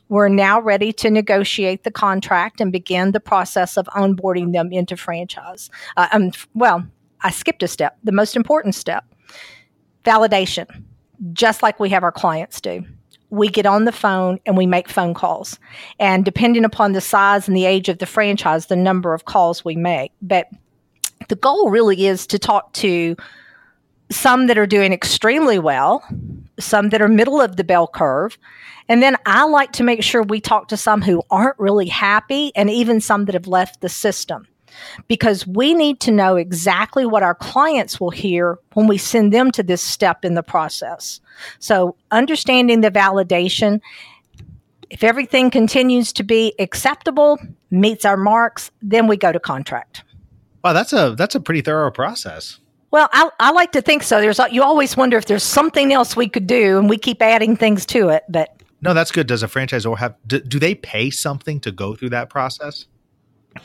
We're 0.10 0.30
now 0.30 0.62
ready 0.62 0.94
to 0.94 1.10
negotiate 1.10 1.84
the 1.84 1.92
contract 1.92 2.62
and 2.62 2.72
begin 2.72 3.12
the 3.12 3.20
process 3.20 3.78
of 3.78 3.88
onboarding 3.88 4.54
them 4.54 4.72
into 4.72 4.96
franchise. 4.96 5.70
Uh, 5.98 6.08
um, 6.12 6.32
well, 6.54 6.86
I 7.22 7.32
skipped 7.32 7.64
a 7.64 7.68
step, 7.68 7.98
the 8.04 8.12
most 8.12 8.36
important 8.36 8.76
step 8.76 9.06
validation, 10.06 10.84
just 11.34 11.62
like 11.62 11.80
we 11.80 11.90
have 11.90 12.04
our 12.04 12.12
clients 12.12 12.62
do 12.62 12.86
we 13.30 13.50
get 13.50 13.66
on 13.66 13.86
the 13.86 13.92
phone 13.92 14.40
and 14.46 14.58
we 14.58 14.66
make 14.66 14.90
phone 14.90 15.14
calls. 15.14 15.60
And 16.00 16.24
depending 16.24 16.66
upon 16.66 16.94
the 16.94 17.02
size 17.02 17.48
and 17.48 17.58
the 17.58 17.66
age 17.66 17.90
of 17.90 18.00
the 18.00 18.06
franchise, 18.06 18.68
the 18.68 18.76
number 18.76 19.14
of 19.14 19.26
calls 19.26 19.66
we 19.66 19.76
make. 19.76 20.12
But 20.22 20.48
the 21.28 21.36
goal 21.36 21.70
really 21.70 22.06
is 22.06 22.26
to 22.28 22.40
talk 22.40 22.74
to 22.74 23.16
some 24.10 24.48
that 24.48 24.58
are 24.58 24.68
doing 24.68 24.94
extremely 24.94 25.60
well, 25.60 26.04
some 26.60 26.90
that 26.90 27.02
are 27.02 27.10
middle 27.10 27.42
of 27.42 27.58
the 27.58 27.64
bell 27.64 27.88
curve. 27.88 28.38
And 28.88 29.04
then 29.04 29.18
I 29.26 29.44
like 29.44 29.74
to 29.74 29.84
make 29.84 30.02
sure 30.02 30.24
we 30.24 30.40
talk 30.40 30.70
to 30.70 30.78
some 30.78 31.02
who 31.02 31.22
aren't 31.30 31.60
really 31.60 31.88
happy 31.88 32.54
and 32.56 32.70
even 32.70 33.02
some 33.02 33.26
that 33.26 33.34
have 33.34 33.48
left 33.48 33.82
the 33.82 33.90
system 33.90 34.48
because 35.08 35.46
we 35.48 35.74
need 35.74 36.00
to 36.02 36.12
know 36.12 36.36
exactly 36.36 37.06
what 37.06 37.24
our 37.24 37.36
clients 37.36 38.00
will 38.00 38.10
hear 38.10 38.60
when 38.74 38.88
we 38.88 38.98
send 38.98 39.34
them 39.34 39.52
to 39.52 39.64
this 39.64 39.82
step 39.82 40.24
in 40.26 40.34
the 40.34 40.44
process. 40.44 41.20
So, 41.60 41.96
understanding 42.12 42.82
the 42.82 42.92
validation, 42.92 43.82
if 44.90 45.04
everything 45.04 45.52
continues 45.52 46.14
to 46.14 46.24
be 46.24 46.54
acceptable, 46.60 47.40
meets 47.70 48.06
our 48.06 48.18
marks, 48.18 48.72
then 48.82 49.08
we 49.08 49.18
go 49.18 49.32
to 49.32 49.40
contract. 49.40 50.04
Wow, 50.64 50.74
that's 50.74 50.94
a 50.94 51.16
that's 51.18 51.36
a 51.36 51.40
pretty 51.40 51.62
thorough 51.62 51.92
process. 51.92 52.60
Well, 52.90 53.10
I, 53.12 53.30
I 53.40 53.52
like 53.52 53.74
to 53.74 53.82
think 53.82 54.04
so. 54.04 54.22
There's 54.22 54.40
you 54.52 54.64
always 54.64 54.96
wonder 54.96 55.18
if 55.18 55.26
there's 55.26 55.44
something 55.44 55.92
else 55.92 56.16
we 56.16 56.30
could 56.30 56.48
do, 56.48 56.80
and 56.80 56.90
we 56.90 56.98
keep 56.98 57.22
adding 57.22 57.56
things 57.56 57.86
to 57.88 58.10
it. 58.10 58.24
But 58.30 58.58
no, 58.82 58.94
that's 58.94 59.12
good. 59.12 59.28
Does 59.28 59.44
a 59.44 59.48
franchisor 59.48 59.98
have 59.98 60.16
do, 60.26 60.40
do 60.40 60.60
they 60.60 60.76
pay 60.76 61.10
something 61.10 61.60
to 61.62 61.72
go 61.72 61.96
through 61.96 62.10
that 62.10 62.30
process? 62.30 62.86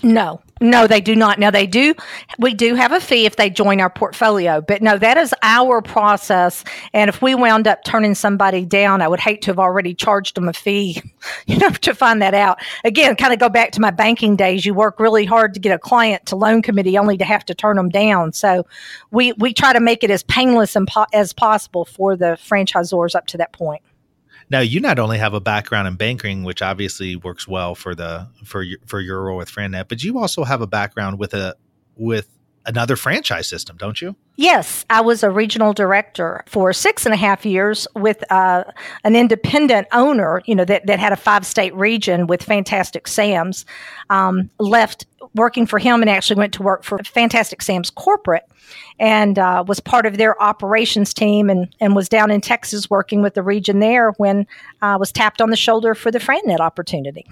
No, 0.02 0.40
no, 0.62 0.86
they 0.86 1.00
do 1.00 1.16
not. 1.16 1.40
Now 1.40 1.50
they 1.50 1.66
do. 1.66 1.94
We 2.38 2.54
do 2.54 2.76
have 2.76 2.92
a 2.92 3.00
fee 3.00 3.26
if 3.26 3.34
they 3.34 3.50
join 3.50 3.80
our 3.80 3.90
portfolio, 3.90 4.60
but 4.60 4.80
no, 4.80 4.96
that 4.96 5.16
is 5.16 5.34
our 5.42 5.82
process. 5.82 6.62
And 6.92 7.08
if 7.08 7.20
we 7.20 7.34
wound 7.34 7.66
up 7.66 7.82
turning 7.84 8.14
somebody 8.14 8.64
down, 8.64 9.02
I 9.02 9.08
would 9.08 9.18
hate 9.18 9.42
to 9.42 9.50
have 9.50 9.58
already 9.58 9.92
charged 9.92 10.36
them 10.36 10.48
a 10.48 10.52
fee, 10.52 11.02
you 11.46 11.58
know, 11.58 11.70
to 11.70 11.94
find 11.94 12.22
that 12.22 12.34
out. 12.34 12.60
Again, 12.84 13.16
kind 13.16 13.32
of 13.32 13.40
go 13.40 13.48
back 13.48 13.72
to 13.72 13.80
my 13.80 13.90
banking 13.90 14.36
days. 14.36 14.64
You 14.64 14.72
work 14.72 15.00
really 15.00 15.24
hard 15.24 15.54
to 15.54 15.60
get 15.60 15.74
a 15.74 15.78
client 15.78 16.26
to 16.26 16.36
loan 16.36 16.62
committee, 16.62 16.96
only 16.96 17.16
to 17.18 17.24
have 17.24 17.44
to 17.46 17.54
turn 17.54 17.76
them 17.76 17.88
down. 17.88 18.32
So 18.32 18.64
we 19.10 19.32
we 19.32 19.52
try 19.52 19.72
to 19.72 19.80
make 19.80 20.04
it 20.04 20.10
as 20.10 20.22
painless 20.22 20.76
as 21.12 21.32
possible 21.32 21.84
for 21.84 22.16
the 22.16 22.38
franchisors 22.40 23.16
up 23.16 23.26
to 23.28 23.38
that 23.38 23.52
point. 23.52 23.82
Now, 24.52 24.60
you 24.60 24.80
not 24.80 24.98
only 24.98 25.16
have 25.16 25.32
a 25.32 25.40
background 25.40 25.88
in 25.88 25.94
banking, 25.94 26.44
which 26.44 26.60
obviously 26.60 27.16
works 27.16 27.48
well 27.48 27.74
for 27.74 27.94
the 27.94 28.28
for 28.44 28.60
your 28.60 28.78
for 28.84 29.00
your 29.00 29.22
role 29.22 29.38
with 29.38 29.50
FranNet, 29.50 29.88
but 29.88 30.04
you 30.04 30.18
also 30.18 30.44
have 30.44 30.60
a 30.60 30.66
background 30.66 31.18
with 31.18 31.32
a 31.32 31.56
with 31.96 32.28
another 32.66 32.96
franchise 32.96 33.48
system, 33.48 33.76
don't 33.76 34.00
you? 34.00 34.16
Yes, 34.36 34.84
I 34.88 35.02
was 35.02 35.22
a 35.22 35.30
regional 35.30 35.72
director 35.72 36.42
for 36.46 36.72
six 36.72 37.04
and 37.04 37.12
a 37.12 37.16
half 37.16 37.44
years 37.44 37.86
with 37.94 38.24
uh, 38.32 38.64
an 39.04 39.14
independent 39.14 39.88
owner, 39.92 40.42
you 40.46 40.54
know, 40.54 40.64
that, 40.64 40.86
that 40.86 40.98
had 40.98 41.12
a 41.12 41.16
five 41.16 41.44
state 41.44 41.74
region 41.74 42.26
with 42.26 42.42
Fantastic 42.42 43.06
Sam's. 43.06 43.66
Um, 44.10 44.50
left 44.58 45.06
working 45.34 45.66
for 45.66 45.78
him 45.78 46.02
and 46.02 46.10
actually 46.10 46.36
went 46.36 46.54
to 46.54 46.62
work 46.62 46.84
for 46.84 46.98
Fantastic 46.98 47.62
Sam's 47.62 47.90
corporate 47.90 48.44
and 48.98 49.38
uh, 49.38 49.64
was 49.66 49.80
part 49.80 50.06
of 50.06 50.16
their 50.16 50.40
operations 50.42 51.14
team 51.14 51.50
and, 51.50 51.74
and 51.80 51.94
was 51.94 52.08
down 52.08 52.30
in 52.30 52.40
Texas 52.40 52.90
working 52.90 53.22
with 53.22 53.34
the 53.34 53.42
region 53.42 53.80
there 53.80 54.12
when 54.12 54.46
I 54.80 54.94
uh, 54.94 54.98
was 54.98 55.12
tapped 55.12 55.40
on 55.40 55.50
the 55.50 55.56
shoulder 55.56 55.94
for 55.94 56.10
the 56.10 56.18
FranNet 56.18 56.60
opportunity. 56.60 57.26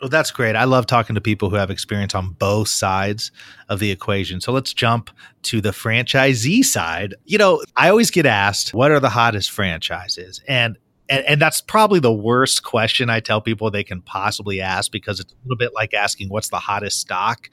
Well, 0.00 0.08
that's 0.08 0.30
great. 0.30 0.54
I 0.54 0.64
love 0.64 0.86
talking 0.86 1.14
to 1.14 1.20
people 1.20 1.50
who 1.50 1.56
have 1.56 1.70
experience 1.70 2.14
on 2.14 2.30
both 2.30 2.68
sides 2.68 3.32
of 3.68 3.80
the 3.80 3.90
equation. 3.90 4.40
So 4.40 4.52
let's 4.52 4.72
jump 4.72 5.10
to 5.44 5.60
the 5.60 5.70
franchisee 5.70 6.64
side. 6.64 7.14
You 7.24 7.38
know, 7.38 7.62
I 7.76 7.88
always 7.88 8.10
get 8.10 8.24
asked, 8.24 8.72
what 8.72 8.92
are 8.92 9.00
the 9.00 9.08
hottest 9.08 9.50
franchises? 9.50 10.40
And 10.46 10.78
and, 11.10 11.24
and 11.24 11.40
that's 11.40 11.60
probably 11.62 12.00
the 12.00 12.12
worst 12.12 12.64
question 12.64 13.08
I 13.08 13.20
tell 13.20 13.40
people 13.40 13.70
they 13.70 13.82
can 13.82 14.02
possibly 14.02 14.60
ask 14.60 14.92
because 14.92 15.20
it's 15.20 15.32
a 15.32 15.36
little 15.44 15.56
bit 15.56 15.72
like 15.74 15.94
asking 15.94 16.28
what's 16.28 16.50
the 16.50 16.58
hottest 16.58 17.00
stock. 17.00 17.48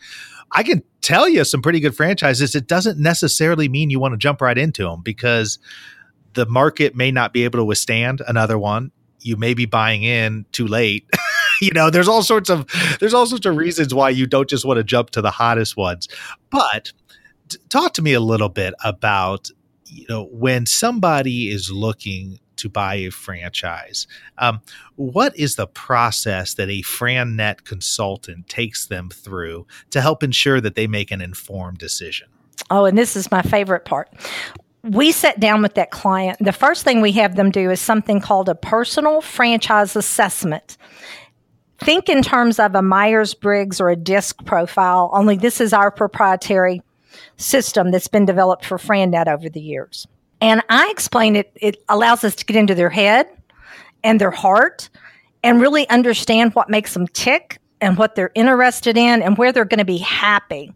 I 0.52 0.62
can 0.64 0.84
tell 1.02 1.30
you 1.30 1.46
some 1.46 1.62
pretty 1.62 1.80
good 1.80 1.96
franchises. 1.96 2.54
It 2.54 2.68
doesn't 2.68 3.00
necessarily 3.00 3.70
mean 3.70 3.90
you 3.90 4.00
want 4.00 4.14
to 4.14 4.18
jump 4.18 4.42
right 4.42 4.58
into 4.58 4.84
them 4.84 5.02
because 5.04 5.58
the 6.34 6.46
market 6.46 6.96
may 6.96 7.12
not 7.12 7.32
be 7.32 7.46
able 7.46 7.60
to 7.60 7.64
withstand 7.64 8.22
another 8.28 8.60
one. 8.60 8.92
You 9.22 9.38
may 9.38 9.54
be 9.54 9.66
buying 9.66 10.04
in 10.04 10.46
too 10.52 10.68
late. 10.68 11.10
you 11.66 11.72
know, 11.72 11.90
there's 11.90 12.08
all 12.08 12.24
sorts 12.24 12.50
of 12.50 12.66
there's 13.00 13.14
all 13.14 13.26
sorts 13.26 13.46
of 13.46 13.58
reasons 13.58 13.94
why 13.94 14.10
you 14.10 14.28
don't 14.28 14.50
just 14.50 14.66
want 14.66 14.78
to 14.78 14.84
jump 14.84 15.10
to 15.12 15.22
the 15.22 15.32
hottest 15.32 15.76
ones. 15.76 16.08
But 16.50 16.92
t- 17.50 17.58
talk 17.70 17.94
to 17.94 18.02
me 18.02 18.14
a 18.14 18.20
little 18.20 18.50
bit 18.50 18.74
about 18.84 19.50
you 19.86 20.06
know 20.08 20.26
when 20.32 20.66
somebody 20.66 21.50
is 21.50 21.72
looking 21.72 22.40
to 22.58 22.70
buy 22.70 22.96
a 22.96 23.10
franchise. 23.10 24.08
Um, 24.38 24.62
what 24.96 25.38
is 25.38 25.56
the 25.56 25.68
process 25.68 26.54
that 26.54 26.70
a 26.70 26.82
FranNet 26.84 27.66
consultant 27.66 28.48
takes 28.48 28.86
them 28.86 29.10
through 29.10 29.68
to 29.90 30.00
help 30.00 30.24
ensure 30.24 30.62
that 30.62 30.76
they 30.76 30.88
make 30.88 31.12
an 31.12 31.22
informed 31.22 31.80
decision? 31.80 32.30
Oh, 32.70 32.86
and 32.86 32.98
this 32.98 33.18
is 33.18 33.30
my 33.30 33.42
favorite 33.42 33.84
part 33.84 34.10
we 34.86 35.12
sit 35.12 35.40
down 35.40 35.62
with 35.62 35.74
that 35.74 35.90
client. 35.90 36.38
The 36.40 36.52
first 36.52 36.84
thing 36.84 37.02
we 37.02 37.12
have 37.14 37.36
them 37.36 37.50
do 37.50 37.72
is 37.72 37.82
something 37.82 38.22
called 38.22 38.48
a 38.48 38.56
personal 38.56 39.22
franchise 39.22 39.96
assessment 39.96 40.78
think 41.80 42.10
in 42.10 42.22
terms 42.22 42.60
of 42.60 42.76
a 42.76 42.82
Myers 42.82 43.34
Briggs 43.34 43.82
or 43.82 43.90
a 43.90 43.96
DISC 43.96 44.46
profile, 44.46 45.10
only 45.14 45.38
this 45.38 45.60
is 45.60 45.74
our 45.74 45.92
proprietary 45.92 46.82
system 47.38 47.92
that's 47.92 48.08
been 48.08 48.26
developed 48.26 48.66
for 48.66 48.78
FranNet 48.78 49.28
over 49.28 49.50
the 49.50 49.62
years. 49.62 50.08
And 50.42 50.62
I 50.70 50.90
explain 50.90 51.36
it, 51.36 51.52
it 51.56 51.84
allows 51.90 52.24
us 52.24 52.36
to 52.36 52.46
get 52.46 52.56
into 52.56 52.76
their 52.76 52.90
head 52.90 53.28
and 54.04 54.20
their 54.20 54.32
heart 54.32 54.90
and 55.44 55.62
really 55.62 55.88
understand 55.90 56.54
what 56.54 56.70
makes 56.70 56.94
them 56.94 57.08
tick 57.08 57.60
and 57.82 57.98
what 57.98 58.16
they're 58.16 58.32
interested 58.36 58.98
in 58.98 59.22
and 59.22 59.38
where 59.38 59.52
they're 59.52 59.66
going 59.66 59.80
to 59.80 59.86
be 59.86 59.98
happy. 59.98 60.74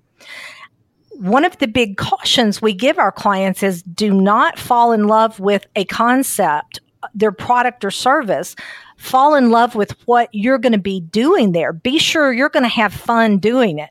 One 1.11 1.43
of 1.43 1.57
the 1.57 1.67
big 1.67 1.97
cautions 1.97 2.61
we 2.61 2.73
give 2.73 2.97
our 2.97 3.11
clients 3.11 3.63
is 3.63 3.83
do 3.83 4.13
not 4.13 4.57
fall 4.57 4.91
in 4.91 5.07
love 5.07 5.39
with 5.39 5.65
a 5.75 5.85
concept, 5.85 6.79
their 7.13 7.31
product 7.31 7.83
or 7.83 7.91
service 7.91 8.55
fall 8.99 9.33
in 9.33 9.49
love 9.49 9.75
with 9.75 9.91
what 10.05 10.29
you're 10.33 10.57
going 10.57 10.73
to 10.73 10.77
be 10.77 10.99
doing 10.99 11.53
there. 11.53 11.71
Be 11.71 11.97
sure 11.97 12.33
you're 12.33 12.49
going 12.49 12.63
to 12.63 12.69
have 12.69 12.93
fun 12.93 13.37
doing 13.37 13.79
it. 13.79 13.89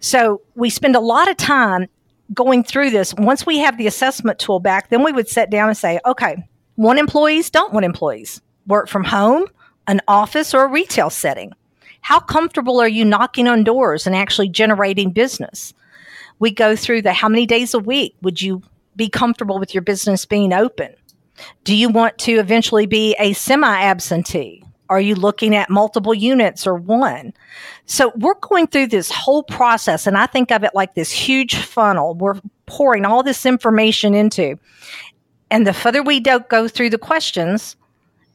So 0.00 0.40
we 0.54 0.70
spend 0.70 0.96
a 0.96 1.00
lot 1.00 1.30
of 1.30 1.36
time 1.36 1.86
going 2.32 2.64
through 2.64 2.90
this. 2.90 3.14
Once 3.14 3.44
we 3.44 3.58
have 3.58 3.76
the 3.76 3.86
assessment 3.86 4.38
tool 4.38 4.58
back, 4.58 4.88
then 4.88 5.04
we 5.04 5.12
would 5.12 5.28
sit 5.28 5.50
down 5.50 5.68
and 5.68 5.76
say, 5.76 6.00
okay, 6.06 6.48
want 6.76 6.98
employees, 6.98 7.50
don't 7.50 7.72
want 7.72 7.84
employees. 7.84 8.40
Work 8.66 8.88
from 8.88 9.04
home, 9.04 9.46
an 9.86 10.00
office, 10.08 10.54
or 10.54 10.64
a 10.64 10.70
retail 10.70 11.10
setting. 11.10 11.52
How 12.00 12.18
comfortable 12.18 12.80
are 12.80 12.88
you 12.88 13.04
knocking 13.04 13.46
on 13.46 13.62
doors 13.62 14.06
and 14.06 14.16
actually 14.16 14.48
generating 14.48 15.10
business? 15.12 15.74
We 16.38 16.50
go 16.50 16.74
through 16.74 17.02
the 17.02 17.12
how 17.12 17.28
many 17.28 17.44
days 17.44 17.74
a 17.74 17.78
week 17.78 18.16
would 18.22 18.40
you 18.40 18.62
be 18.96 19.10
comfortable 19.10 19.58
with 19.58 19.74
your 19.74 19.82
business 19.82 20.24
being 20.24 20.54
open? 20.54 20.94
Do 21.64 21.76
you 21.76 21.88
want 21.88 22.18
to 22.18 22.32
eventually 22.32 22.86
be 22.86 23.16
a 23.18 23.32
semi 23.32 23.68
absentee? 23.68 24.64
Are 24.88 25.00
you 25.00 25.14
looking 25.14 25.54
at 25.54 25.70
multiple 25.70 26.14
units 26.14 26.66
or 26.66 26.74
one? 26.74 27.32
So 27.86 28.12
we're 28.16 28.34
going 28.34 28.66
through 28.66 28.88
this 28.88 29.10
whole 29.10 29.44
process, 29.44 30.06
and 30.06 30.18
I 30.18 30.26
think 30.26 30.50
of 30.50 30.64
it 30.64 30.72
like 30.74 30.94
this 30.94 31.12
huge 31.12 31.56
funnel 31.56 32.14
we're 32.14 32.40
pouring 32.66 33.04
all 33.04 33.22
this 33.22 33.46
information 33.46 34.14
into. 34.14 34.58
And 35.50 35.66
the 35.66 35.72
further 35.72 36.02
we 36.02 36.20
don't 36.20 36.48
go 36.48 36.68
through 36.68 36.90
the 36.90 36.98
questions, 36.98 37.76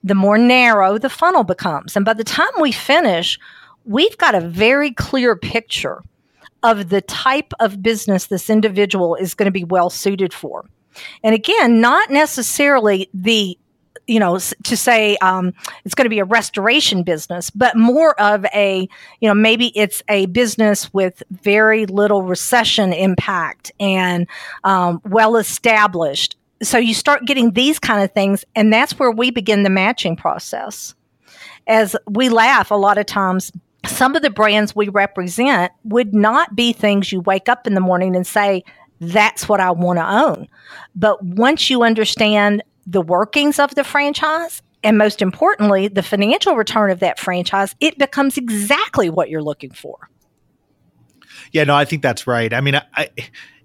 the 0.04 0.16
more 0.16 0.38
narrow 0.38 0.98
the 0.98 1.10
funnel 1.10 1.44
becomes. 1.44 1.96
And 1.96 2.06
by 2.06 2.14
the 2.14 2.24
time 2.24 2.52
we 2.60 2.72
finish, 2.72 3.40
we've 3.86 4.18
got 4.18 4.36
a 4.36 4.42
very 4.42 4.92
clear 4.92 5.36
picture 5.36 6.02
of 6.64 6.90
the 6.90 7.02
type 7.02 7.54
of 7.60 7.82
business 7.82 8.28
this 8.28 8.50
individual 8.50 9.16
is 9.16 9.34
going 9.34 9.46
to 9.46 9.52
be 9.52 9.64
well 9.64 9.90
suited 9.90 10.34
for. 10.34 10.66
And 11.24 11.36
again, 11.36 11.82
not 11.82 12.10
necessarily 12.10 13.10
the 13.14 13.58
you 14.08 14.20
know 14.20 14.38
to 14.38 14.78
say 14.78 15.18
um, 15.18 15.52
it's 15.84 15.96
going 15.96 16.06
to 16.06 16.10
be 16.10 16.20
a 16.20 16.26
restoration 16.26 17.02
business 17.02 17.50
but 17.50 17.76
more 17.76 18.20
of 18.22 18.46
a 18.54 18.88
you 19.20 19.28
know 19.28 19.34
maybe 19.34 19.76
it's 19.76 20.04
a 20.10 20.28
business 20.28 20.94
with 20.94 21.24
very 21.32 21.88
little 21.88 22.22
recession 22.22 22.94
impact 22.94 23.72
and 23.80 24.28
um, 24.64 25.02
well 25.06 25.38
established 25.38 26.38
so 26.62 26.78
you 26.78 26.94
start 26.94 27.26
getting 27.26 27.52
these 27.52 27.80
kind 27.80 28.04
of 28.04 28.12
things 28.14 28.46
and 28.56 28.72
that's 28.72 28.98
where 28.98 29.12
we 29.12 29.32
begin 29.32 29.64
the 29.64 29.70
matching 29.70 30.16
process. 30.16 30.96
As 31.68 31.96
we 32.08 32.30
laugh 32.30 32.72
a 32.72 32.76
lot 32.76 32.98
of 32.98 33.06
times 33.06 33.52
some 33.86 34.16
of 34.16 34.24
the 34.24 34.30
brands 34.30 34.76
we 34.76 34.90
represent 34.90 35.72
would 35.84 36.14
not 36.14 36.56
be 36.56 36.74
things 36.74 37.12
you 37.12 37.22
wake 37.22 37.48
up 37.50 37.68
in 37.68 37.76
the 37.76 37.82
morning 37.82 38.16
and 38.16 38.26
say, 38.26 38.64
that's 39.00 39.48
what 39.50 39.60
I 39.60 39.72
want 39.72 40.00
to 40.00 40.10
own. 40.10 40.48
But 40.96 41.24
once 41.24 41.70
you 41.70 41.84
understand 41.84 42.64
the 42.88 43.02
workings 43.02 43.60
of 43.60 43.76
the 43.76 43.84
franchise, 43.84 44.62
and 44.84 44.98
most 44.98 45.22
importantly, 45.22 45.88
the 45.88 46.04
financial 46.04 46.56
return 46.56 46.92
of 46.92 47.00
that 47.00 47.20
franchise, 47.20 47.76
it 47.80 47.98
becomes 47.98 48.38
exactly 48.38 49.10
what 49.10 49.30
you're 49.30 49.44
looking 49.44 49.72
for. 49.72 50.10
Yeah, 51.52 51.64
no, 51.64 51.76
I 51.76 51.86
think 51.86 52.02
that's 52.02 52.28
right. 52.28 52.54
I 52.54 52.62
mean, 52.62 52.76
I, 52.76 52.84
I 52.96 53.10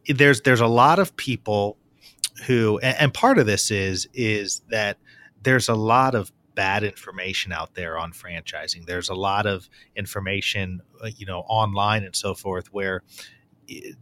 there's 0.08 0.40
there's 0.42 0.60
a 0.60 0.66
lot 0.66 0.99
of 0.99 1.14
people 1.16 1.76
who, 2.46 2.78
and, 2.78 2.96
and 2.99 3.14
part 3.14 3.38
of 3.38 3.46
this 3.46 3.70
is 3.70 4.08
is 4.14 4.62
that 4.70 4.96
there's 5.42 5.68
a 5.68 5.75
lot 5.75 6.14
of 6.14 6.32
bad 6.54 6.84
information 6.84 7.52
out 7.52 7.75
there 7.75 7.99
on 7.99 8.12
franchising. 8.12 8.87
There's 8.87 9.08
a 9.08 9.14
lot 9.14 9.46
of 9.46 9.68
information, 9.96 10.80
uh, 11.02 11.08
you 11.16 11.26
know, 11.26 11.40
online 11.40 12.04
and 12.04 12.14
so 12.14 12.34
forth, 12.34 12.72
where 12.72 13.02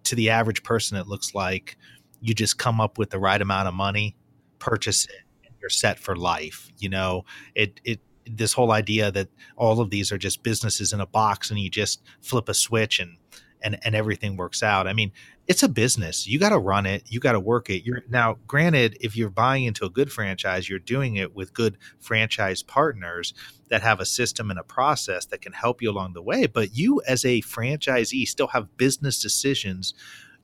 to 0.04 0.14
the 0.14 0.30
average 0.30 0.62
person, 0.62 0.96
it 0.96 1.06
looks 1.06 1.34
like 1.34 1.76
you 2.20 2.34
just 2.34 2.58
come 2.58 2.80
up 2.80 2.98
with 2.98 3.10
the 3.10 3.18
right 3.18 3.40
amount 3.40 3.68
of 3.68 3.74
money, 3.74 4.16
purchase 4.58 5.04
it, 5.04 5.22
and 5.46 5.54
you're 5.60 5.70
set 5.70 5.98
for 5.98 6.16
life. 6.16 6.70
You 6.78 6.88
know, 6.88 7.24
it 7.54 7.80
it 7.84 8.00
this 8.30 8.52
whole 8.52 8.72
idea 8.72 9.10
that 9.10 9.28
all 9.56 9.80
of 9.80 9.90
these 9.90 10.12
are 10.12 10.18
just 10.18 10.42
businesses 10.42 10.92
in 10.92 11.00
a 11.00 11.06
box 11.06 11.50
and 11.50 11.58
you 11.58 11.70
just 11.70 12.02
flip 12.20 12.48
a 12.48 12.54
switch 12.54 13.00
and 13.00 13.16
and 13.62 13.78
and 13.84 13.94
everything 13.94 14.36
works 14.36 14.62
out. 14.62 14.86
I 14.86 14.92
mean, 14.92 15.12
it's 15.46 15.62
a 15.62 15.68
business. 15.68 16.26
You 16.26 16.38
got 16.38 16.50
to 16.50 16.58
run 16.58 16.86
it. 16.86 17.04
You 17.08 17.20
got 17.20 17.32
to 17.32 17.40
work 17.40 17.70
it. 17.70 17.84
You're 17.84 18.02
now 18.08 18.38
granted 18.46 18.96
if 19.00 19.16
you're 19.16 19.30
buying 19.30 19.64
into 19.64 19.84
a 19.84 19.90
good 19.90 20.12
franchise, 20.12 20.68
you're 20.68 20.78
doing 20.78 21.16
it 21.16 21.34
with 21.34 21.54
good 21.54 21.78
franchise 22.00 22.62
partners 22.62 23.34
that 23.68 23.82
have 23.82 24.00
a 24.00 24.06
system 24.06 24.50
and 24.50 24.58
a 24.58 24.64
process 24.64 25.26
that 25.26 25.40
can 25.40 25.52
help 25.52 25.82
you 25.82 25.90
along 25.90 26.12
the 26.12 26.22
way, 26.22 26.46
but 26.46 26.76
you 26.76 27.02
as 27.06 27.24
a 27.24 27.40
franchisee 27.42 28.26
still 28.26 28.48
have 28.48 28.76
business 28.76 29.18
decisions 29.18 29.94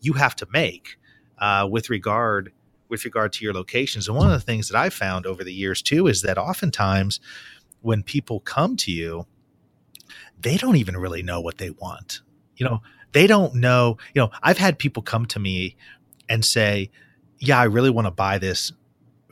you 0.01 0.13
have 0.15 0.37
to 0.37 0.47
make 0.53 0.99
uh, 1.39 1.67
with 1.71 1.91
regard 1.91 2.53
with 2.89 3.05
regard 3.05 3.33
to 3.33 3.45
your 3.45 3.55
locations. 3.55 4.07
And 4.07 4.17
one 4.17 4.27
of 4.27 4.33
the 4.33 4.45
things 4.45 4.69
that 4.69 4.79
I 4.79 4.91
found 4.91 5.27
over 5.27 5.43
the 5.43 5.53
years 5.53 5.83
too 5.83 6.07
is 6.07 6.23
that 6.23 6.39
oftentimes 6.39 7.19
when 7.81 8.03
people 8.03 8.41
come 8.41 8.77
to 8.77 8.93
you, 8.93 9.27
they 10.39 10.57
don't 10.57 10.77
even 10.77 10.97
really 10.97 11.23
know 11.23 11.41
what 11.41 11.59
they 11.59 11.71
want. 11.71 12.21
You 12.57 12.67
know, 12.67 12.83
they 13.15 13.27
don't 13.27 13.55
know, 13.55 13.97
you 14.13 14.21
know, 14.21 14.31
I've 14.43 14.59
had 14.59 14.79
people 14.79 15.03
come 15.03 15.25
to 15.27 15.39
me 15.39 15.77
and 16.29 16.45
say, 16.45 16.91
"Yeah, 17.39 17.59
I 17.59 17.65
really 17.65 17.91
want 17.91 18.07
to 18.07 18.11
buy 18.11 18.39
this 18.39 18.73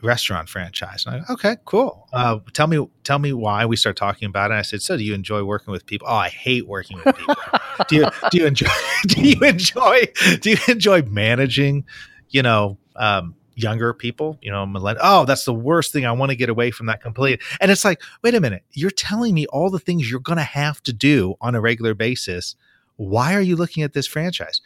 restaurant 0.01 0.49
franchise." 0.49 1.05
And 1.05 1.15
I, 1.15 1.19
go, 1.19 1.33
okay, 1.33 1.57
cool. 1.65 2.07
Uh, 2.13 2.39
tell 2.53 2.67
me, 2.67 2.87
tell 3.03 3.19
me 3.19 3.33
why. 3.33 3.65
We 3.65 3.75
start 3.75 3.97
talking 3.97 4.27
about 4.27 4.51
it. 4.51 4.55
I 4.55 4.61
said, 4.63 4.81
"So, 4.81 4.97
do 4.97 5.03
you 5.03 5.13
enjoy 5.13 5.43
working 5.43 5.71
with 5.71 5.85
people?" 5.85 6.07
Oh, 6.09 6.15
I 6.15 6.29
hate 6.29 6.67
working 6.67 6.97
with 7.03 7.15
people. 7.15 7.35
do 7.89 7.95
you 7.97 8.09
do 8.31 8.37
you 8.39 8.47
enjoy 8.47 8.69
do 9.07 9.21
you 9.21 9.39
enjoy 9.41 10.07
do 10.41 10.49
you 10.49 10.57
enjoy 10.67 11.03
managing? 11.03 11.85
You 12.29 12.41
know, 12.41 12.77
um, 12.95 13.35
younger 13.55 13.93
people, 13.93 14.39
you 14.41 14.49
know, 14.49 14.65
millenn- 14.65 14.97
oh, 15.01 15.25
that's 15.25 15.45
the 15.45 15.53
worst 15.53 15.91
thing. 15.91 16.05
I 16.05 16.11
want 16.13 16.31
to 16.31 16.35
get 16.35 16.49
away 16.49 16.71
from 16.71 16.87
that 16.87 17.01
completely. 17.01 17.45
And 17.59 17.69
it's 17.69 17.85
like, 17.85 18.01
wait 18.23 18.33
a 18.33 18.39
minute, 18.39 18.63
you're 18.71 18.89
telling 18.89 19.35
me 19.35 19.45
all 19.47 19.69
the 19.69 19.77
things 19.77 20.09
you're 20.09 20.19
going 20.19 20.37
to 20.37 20.43
have 20.43 20.81
to 20.83 20.93
do 20.93 21.35
on 21.41 21.53
a 21.53 21.61
regular 21.61 21.93
basis 21.93 22.55
why 22.95 23.33
are 23.33 23.41
you 23.41 23.55
looking 23.55 23.83
at 23.83 23.93
this 23.93 24.07
franchise? 24.07 24.61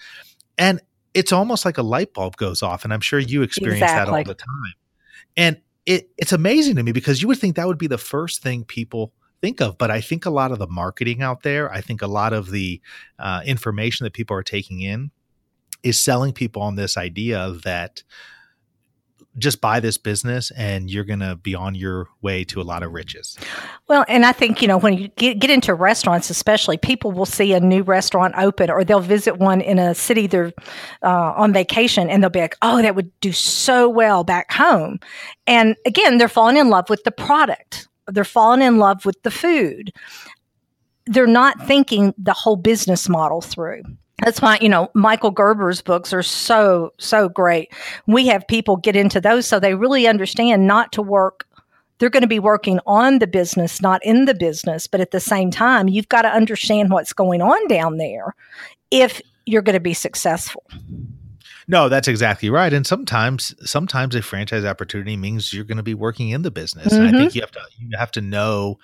And 0.57 0.81
it's 1.13 1.31
almost 1.31 1.65
like 1.65 1.77
a 1.77 1.83
light 1.83 2.13
bulb 2.13 2.37
goes 2.37 2.61
off. 2.61 2.83
And 2.83 2.93
I'm 2.93 3.01
sure 3.01 3.19
you 3.19 3.41
experience 3.41 3.81
exactly. 3.81 4.11
that 4.11 4.17
all 4.17 4.23
the 4.23 4.35
time. 4.35 4.73
And 5.35 5.61
it, 5.85 6.09
it's 6.17 6.33
amazing 6.33 6.75
to 6.75 6.83
me 6.83 6.91
because 6.91 7.21
you 7.21 7.27
would 7.27 7.39
think 7.39 7.55
that 7.55 7.67
would 7.67 7.77
be 7.77 7.87
the 7.87 7.97
first 7.97 8.41
thing 8.41 8.63
people 8.63 9.13
think 9.41 9.61
of. 9.61 9.77
But 9.77 9.91
I 9.91 10.01
think 10.01 10.25
a 10.25 10.29
lot 10.29 10.51
of 10.51 10.59
the 10.59 10.67
marketing 10.67 11.21
out 11.21 11.43
there, 11.43 11.71
I 11.71 11.81
think 11.81 12.01
a 12.01 12.07
lot 12.07 12.33
of 12.33 12.51
the 12.51 12.81
uh, 13.19 13.41
information 13.45 14.03
that 14.03 14.13
people 14.13 14.35
are 14.35 14.43
taking 14.43 14.81
in 14.81 15.11
is 15.83 16.03
selling 16.03 16.33
people 16.33 16.61
on 16.61 16.75
this 16.75 16.97
idea 16.97 17.53
that 17.63 18.03
just 19.37 19.61
buy 19.61 19.79
this 19.79 19.97
business 19.97 20.51
and 20.51 20.89
you're 20.89 21.03
going 21.03 21.19
to 21.19 21.35
be 21.35 21.53
on 21.55 21.75
your 21.75 22.07
way 22.21 22.43
to 22.45 22.61
a 22.61 22.63
lot 22.63 22.83
of 22.83 22.91
riches. 22.91 23.37
Well, 23.87 24.05
and 24.07 24.25
I 24.25 24.31
think, 24.31 24.61
you 24.61 24.67
know, 24.67 24.77
when 24.77 24.97
you 24.97 25.09
get, 25.09 25.39
get 25.39 25.49
into 25.49 25.73
restaurants, 25.73 26.29
especially, 26.29 26.77
people 26.77 27.11
will 27.11 27.25
see 27.25 27.53
a 27.53 27.59
new 27.59 27.83
restaurant 27.83 28.33
open 28.37 28.69
or 28.69 28.83
they'll 28.83 28.99
visit 28.99 29.37
one 29.37 29.61
in 29.61 29.79
a 29.79 29.93
city 29.93 30.27
they're 30.27 30.53
uh, 31.03 31.33
on 31.35 31.53
vacation 31.53 32.09
and 32.09 32.21
they'll 32.21 32.29
be 32.29 32.39
like, 32.39 32.57
oh, 32.61 32.81
that 32.81 32.95
would 32.95 33.11
do 33.19 33.31
so 33.31 33.87
well 33.87 34.23
back 34.23 34.51
home. 34.51 34.99
And 35.45 35.75
again, 35.85 36.17
they're 36.17 36.27
falling 36.27 36.57
in 36.57 36.69
love 36.69 36.89
with 36.89 37.03
the 37.03 37.11
product, 37.11 37.87
they're 38.07 38.23
falling 38.23 38.61
in 38.61 38.77
love 38.77 39.05
with 39.05 39.21
the 39.23 39.31
food. 39.31 39.91
They're 41.09 41.25
not 41.25 41.65
thinking 41.65 42.13
the 42.17 42.33
whole 42.33 42.57
business 42.57 43.07
model 43.07 43.39
through 43.39 43.83
that's 44.23 44.41
why 44.41 44.57
you 44.61 44.69
know 44.69 44.89
michael 44.93 45.31
gerber's 45.31 45.81
books 45.81 46.13
are 46.13 46.23
so 46.23 46.93
so 46.97 47.29
great 47.29 47.71
we 48.07 48.27
have 48.27 48.47
people 48.47 48.77
get 48.77 48.95
into 48.95 49.21
those 49.21 49.45
so 49.45 49.59
they 49.59 49.75
really 49.75 50.07
understand 50.07 50.67
not 50.67 50.91
to 50.91 51.01
work 51.01 51.45
they're 51.99 52.09
going 52.09 52.21
to 52.21 52.27
be 52.27 52.39
working 52.39 52.79
on 52.85 53.19
the 53.19 53.27
business 53.27 53.81
not 53.81 54.03
in 54.03 54.25
the 54.25 54.35
business 54.35 54.87
but 54.87 55.01
at 55.01 55.11
the 55.11 55.19
same 55.19 55.51
time 55.51 55.87
you've 55.87 56.09
got 56.09 56.23
to 56.23 56.29
understand 56.29 56.91
what's 56.91 57.13
going 57.13 57.41
on 57.41 57.67
down 57.67 57.97
there 57.97 58.35
if 58.91 59.21
you're 59.45 59.61
going 59.61 59.73
to 59.73 59.79
be 59.79 59.93
successful 59.93 60.63
no, 61.69 61.89
that's 61.89 62.07
exactly 62.07 62.49
right. 62.49 62.71
And 62.71 62.87
sometimes, 62.87 63.53
sometimes 63.69 64.15
a 64.15 64.21
franchise 64.21 64.63
opportunity 64.63 65.17
means 65.17 65.53
you're 65.53 65.65
going 65.65 65.77
to 65.77 65.83
be 65.83 65.93
working 65.93 66.29
in 66.29 66.41
the 66.41 66.51
business. 66.51 66.93
Mm-hmm. 66.93 66.95
And 66.95 67.07
I 67.07 67.11
think 67.11 67.31
mm-hmm. 67.31 67.35
you 67.35 67.41
have 67.41 67.51
to 67.51 67.59
you 67.77 67.97
have 67.97 68.11
to 68.11 68.21
know 68.21 68.79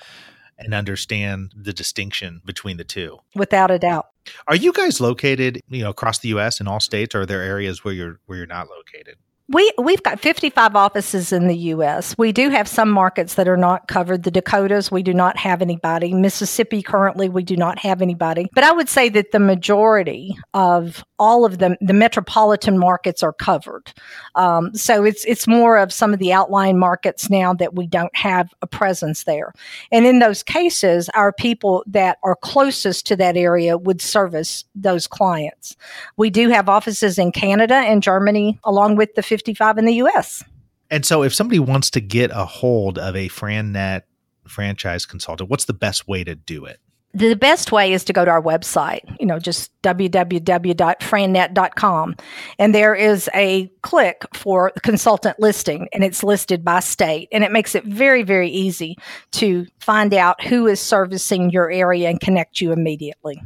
and 0.63 0.73
understand 0.73 1.54
the 1.56 1.73
distinction 1.73 2.41
between 2.45 2.78
the 2.78 2.84
two. 2.84 3.19
Without 3.36 3.71
a 3.71 3.80
doubt. 3.80 4.08
Are 4.47 4.56
you 4.56 4.71
guys 4.71 5.02
located, 5.02 5.62
you 5.67 5.84
know, 5.84 5.89
across 5.89 6.19
the 6.19 6.30
US 6.30 6.60
in 6.60 6.67
all 6.67 6.80
states 6.80 7.13
or 7.13 7.21
are 7.21 7.26
there 7.26 7.41
areas 7.41 7.84
where 7.84 7.93
you're 7.93 8.19
where 8.26 8.38
you're 8.38 8.47
not 8.47 8.67
located? 8.69 9.17
We 9.49 9.69
we've 9.77 10.01
got 10.01 10.21
55 10.21 10.73
offices 10.75 11.34
in 11.34 11.47
the 11.47 11.58
US. 11.58 12.17
We 12.17 12.32
do 12.32 12.49
have 12.49 12.65
some 12.65 12.89
markets 12.89 13.36
that 13.36 13.47
are 13.47 13.58
not 13.58 13.89
covered. 13.89 14.23
The 14.23 14.32
Dakotas, 14.32 14.89
we 14.89 15.03
do 15.03 15.13
not 15.13 15.38
have 15.38 15.62
anybody. 15.62 16.13
Mississippi 16.13 16.82
currently 16.82 17.27
we 17.27 17.43
do 17.43 17.58
not 17.58 17.77
have 17.79 18.01
anybody. 18.01 18.49
But 18.53 18.63
I 18.63 18.71
would 18.71 18.88
say 18.88 19.10
that 19.10 19.32
the 19.32 19.39
majority 19.39 20.38
of 20.53 21.03
all 21.19 21.43
of 21.43 21.58
them, 21.58 21.75
the 21.82 21.93
metropolitan 21.93 22.77
markets 22.77 23.21
are 23.21 23.34
covered. 23.34 23.93
Um, 24.36 24.73
so 24.75 25.03
it's 25.03 25.25
it's 25.25 25.45
more 25.45 25.77
of 25.77 25.91
some 25.91 26.13
of 26.13 26.19
the 26.19 26.32
outlying 26.32 26.79
markets 26.79 27.29
now 27.29 27.53
that 27.56 27.75
we 27.75 27.86
don't 27.86 28.15
have 28.15 28.53
a 28.62 28.67
presence 28.67 29.25
there. 29.25 29.53
And 29.91 30.06
in 30.06 30.19
those 30.19 30.41
cases, 30.41 31.10
our 31.15 31.34
people 31.34 31.84
that 31.88 32.17
are 32.23 32.38
closest 32.38 33.06
to 33.08 33.17
that 33.17 33.36
area 33.36 33.77
would 33.77 34.01
service 34.01 34.63
those 34.73 35.06
clients. 35.06 35.75
We 36.15 36.29
do 36.29 36.47
have 36.49 36.69
offices 36.69 37.19
in 37.19 37.34
Canada 37.34 37.75
and 37.75 38.01
Germany, 38.01 38.58
along 38.63 38.95
with 38.95 39.15
the 39.15 39.33
55 39.34 39.80
in 39.80 39.86
the 39.86 39.96
US. 39.96 40.43
And 40.91 41.06
so 41.06 41.24
if 41.24 41.34
somebody 41.34 41.58
wants 41.58 41.89
to 41.91 42.02
get 42.02 42.30
a 42.32 42.46
hold 42.46 43.00
of 43.00 43.15
a 43.15 43.28
FranNet 43.28 44.04
franchise 44.48 45.08
consultant, 45.08 45.50
what's 45.50 45.65
the 45.65 45.74
best 45.74 46.08
way 46.08 46.24
to 46.24 46.36
do 46.36 46.65
it? 46.65 46.80
the 47.13 47.36
best 47.36 47.72
way 47.72 47.93
is 47.93 48.04
to 48.06 48.12
go 48.12 48.26
to 48.26 48.32
our 48.32 48.41
website, 48.41 49.02
you 49.19 49.28
know, 49.28 49.38
just 49.38 49.72
www.frannet.com. 49.84 52.15
And 52.58 52.74
there 52.74 52.96
is 52.96 53.30
a 53.36 53.72
click 53.84 54.26
for 54.34 54.72
consultant 54.82 55.39
listing, 55.39 55.89
and 55.93 56.04
it's 56.04 56.24
listed 56.24 56.65
by 56.65 56.80
state. 56.80 57.30
And 57.32 57.43
it 57.43 57.52
makes 57.52 57.76
it 57.76 57.84
very, 57.84 58.24
very 58.24 58.50
easy 58.50 58.98
to 59.34 59.67
find 59.80 60.15
out 60.15 60.43
who 60.43 60.65
is 60.65 60.80
servicing 60.80 61.52
your 61.52 61.69
area 61.69 62.10
and 62.10 62.19
connect 62.19 62.62
you 62.62 62.72
immediately. 62.72 63.39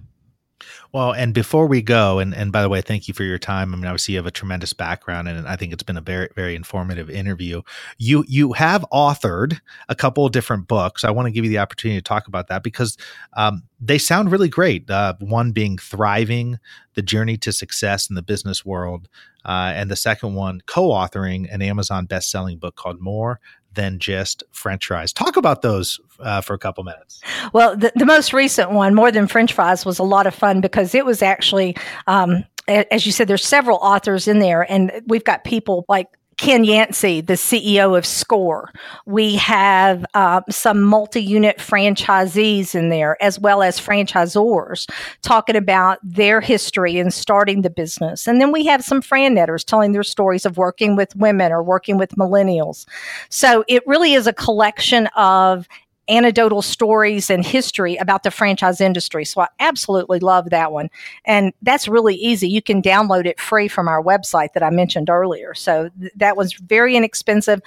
Well, 0.91 1.12
and 1.13 1.34
before 1.34 1.67
we 1.67 1.82
go, 1.82 2.20
and, 2.20 2.34
and 2.34 2.52
by 2.52 2.62
the 2.62 2.70
way, 2.70 2.82
thank 2.82 3.08
you 3.08 3.13
for 3.13 3.24
your 3.24 3.38
time. 3.38 3.74
I 3.74 3.78
mean, 3.78 3.86
obviously 3.86 4.13
you 4.13 4.20
have 4.20 4.26
a 4.26 4.32
tremendous 4.32 4.74
background, 4.74 5.28
and 5.28 5.48
I 5.48 5.56
think 5.56 5.74
it's 5.74 5.84
been 5.84 5.98
a 5.98 6.02
very 6.02 6.30
very 6.36 6.56
informative 6.56 7.10
interview. 7.10 7.62
You 7.98 8.26
you 8.28 8.54
have 8.54 8.86
authored 8.91 9.60
a 9.89 9.96
couple 9.96 10.26
of 10.26 10.32
different 10.32 10.67
books. 10.67 11.04
I 11.04 11.12
want 11.12 11.28
to 11.28 11.32
give 11.32 11.43
you 11.43 11.50
the 11.50 11.60
opportunity 11.60 12.00
to 12.00 12.04
talk 12.04 12.28
about 12.28 12.48
that 12.48 12.63
because 12.63 12.98
um, 13.36 13.63
they 13.80 13.98
sound 13.98 14.32
really 14.32 14.50
great. 14.50 14.89
Uh, 14.89 15.13
one 15.20 15.52
being 15.52 15.78
"Thriving: 15.78 16.58
The 16.96 17.02
Journey 17.02 17.38
to 17.38 17.52
Success 17.52 18.10
in 18.10 18.15
the 18.15 18.24
Business 18.24 18.65
World," 18.65 19.08
uh, 19.46 19.74
and 19.76 19.91
the 19.91 19.96
second 19.96 20.34
one, 20.34 20.62
co-authoring 20.65 21.54
an 21.54 21.62
Amazon 21.62 22.06
best-selling 22.06 22.58
book 22.58 22.76
called 22.76 23.00
"More 23.00 23.39
than 23.77 23.99
just 23.99 24.43
French 24.51 24.87
fries. 24.87 25.13
Talk 25.13 25.37
about 25.37 25.61
those 25.61 26.01
uh, 26.19 26.41
for 26.41 26.53
a 26.53 26.57
couple 26.57 26.83
minutes. 26.83 27.21
Well, 27.53 27.77
the, 27.77 27.93
the, 27.95 28.05
most 28.05 28.33
recent 28.33 28.71
one, 28.71 28.95
More 28.95 29.11
Than 29.11 29.27
French 29.27 29.53
Fries, 29.53 29.85
was 29.85 29.99
a 29.99 30.03
lot 30.03 30.27
of 30.27 30.35
fun 30.35 30.59
because 30.59 30.93
it 30.93 31.05
was 31.05 31.21
actually. 31.21 31.77
Um, 32.07 32.43
as 32.67 33.05
you 33.05 33.13
said, 33.13 33.29
there's 33.29 33.45
several 33.45 33.77
authors 33.77 34.27
in 34.27 34.39
there, 34.39 34.69
and 34.69 34.91
we've 35.05 35.23
got 35.23 35.45
people 35.45 35.85
like 35.87 36.09
Ken 36.38 36.63
Yancey, 36.63 37.19
the 37.19 37.34
CEO 37.34 37.97
of 37.97 38.06
SCORE. 38.06 38.71
We 39.06 39.36
have 39.38 40.06
uh, 40.13 40.41
some 40.50 40.84
multi 40.84 41.21
unit 41.21 41.58
franchisees 41.58 42.76
in 42.76 42.89
there, 42.89 43.21
as 43.21 43.39
well 43.39 43.63
as 43.63 43.80
franchisors, 43.80 44.89
talking 45.23 45.56
about 45.56 45.97
their 46.04 46.39
history 46.39 46.97
in 46.97 47.10
starting 47.10 47.63
the 47.63 47.71
business. 47.71 48.28
And 48.28 48.39
then 48.39 48.52
we 48.52 48.65
have 48.67 48.84
some 48.84 49.02
FranNetters 49.02 49.65
telling 49.65 49.93
their 49.93 50.04
stories 50.04 50.45
of 50.45 50.58
working 50.58 50.95
with 50.95 51.15
women 51.15 51.52
or 51.52 51.63
working 51.63 51.97
with 51.97 52.12
millennials. 52.12 52.86
So 53.30 53.65
it 53.67 53.86
really 53.88 54.13
is 54.13 54.28
a 54.28 54.34
collection 54.34 55.08
of 55.15 55.67
anecdotal 56.10 56.62
stories 56.62 57.30
and 57.30 57.46
history 57.46 57.96
about 57.98 58.24
the 58.24 58.32
franchise 58.32 58.82
industry. 58.82 59.26
So 59.26 59.41
I 59.41 59.48
absolutely 59.60 60.20
love 60.20 60.50
that 60.50 60.72
one. 60.72 60.89
And 61.26 61.54
that's 61.62 61.88
really 61.88 62.15
easy. 62.15 62.48
You 62.48 62.62
can 62.62 62.82
download 62.82 63.26
it 63.26 63.39
free 63.39 63.67
from 63.67 63.88
our 63.88 64.02
website 64.02 64.54
that 64.54 64.63
I 64.63 64.70
mentioned 64.70 65.10
earlier. 65.10 65.54
So 65.54 65.89
th- 66.00 66.12
that 66.15 66.38
was 66.38 66.54
very 66.54 66.96
inexpensive, 66.96 67.62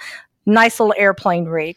nice 0.45 0.79
little 0.79 0.95
airplane 0.97 1.45
read 1.45 1.75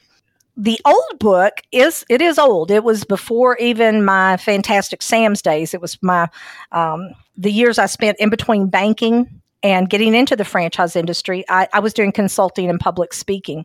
the 0.56 0.80
old 0.84 1.18
book 1.18 1.62
is 1.72 2.04
it 2.08 2.20
is 2.20 2.38
old 2.38 2.70
it 2.70 2.84
was 2.84 3.04
before 3.04 3.56
even 3.58 4.04
my 4.04 4.36
fantastic 4.36 5.02
sam's 5.02 5.42
days 5.42 5.74
it 5.74 5.80
was 5.80 5.98
my 6.00 6.28
um, 6.70 7.10
the 7.36 7.50
years 7.50 7.78
i 7.78 7.86
spent 7.86 8.16
in 8.20 8.30
between 8.30 8.68
banking 8.68 9.42
and 9.64 9.88
getting 9.88 10.14
into 10.14 10.36
the 10.36 10.44
franchise 10.44 10.94
industry, 10.94 11.42
I, 11.48 11.66
I, 11.72 11.80
was 11.80 11.94
doing 11.94 12.12
consulting 12.12 12.68
and 12.68 12.78
public 12.78 13.14
speaking. 13.14 13.64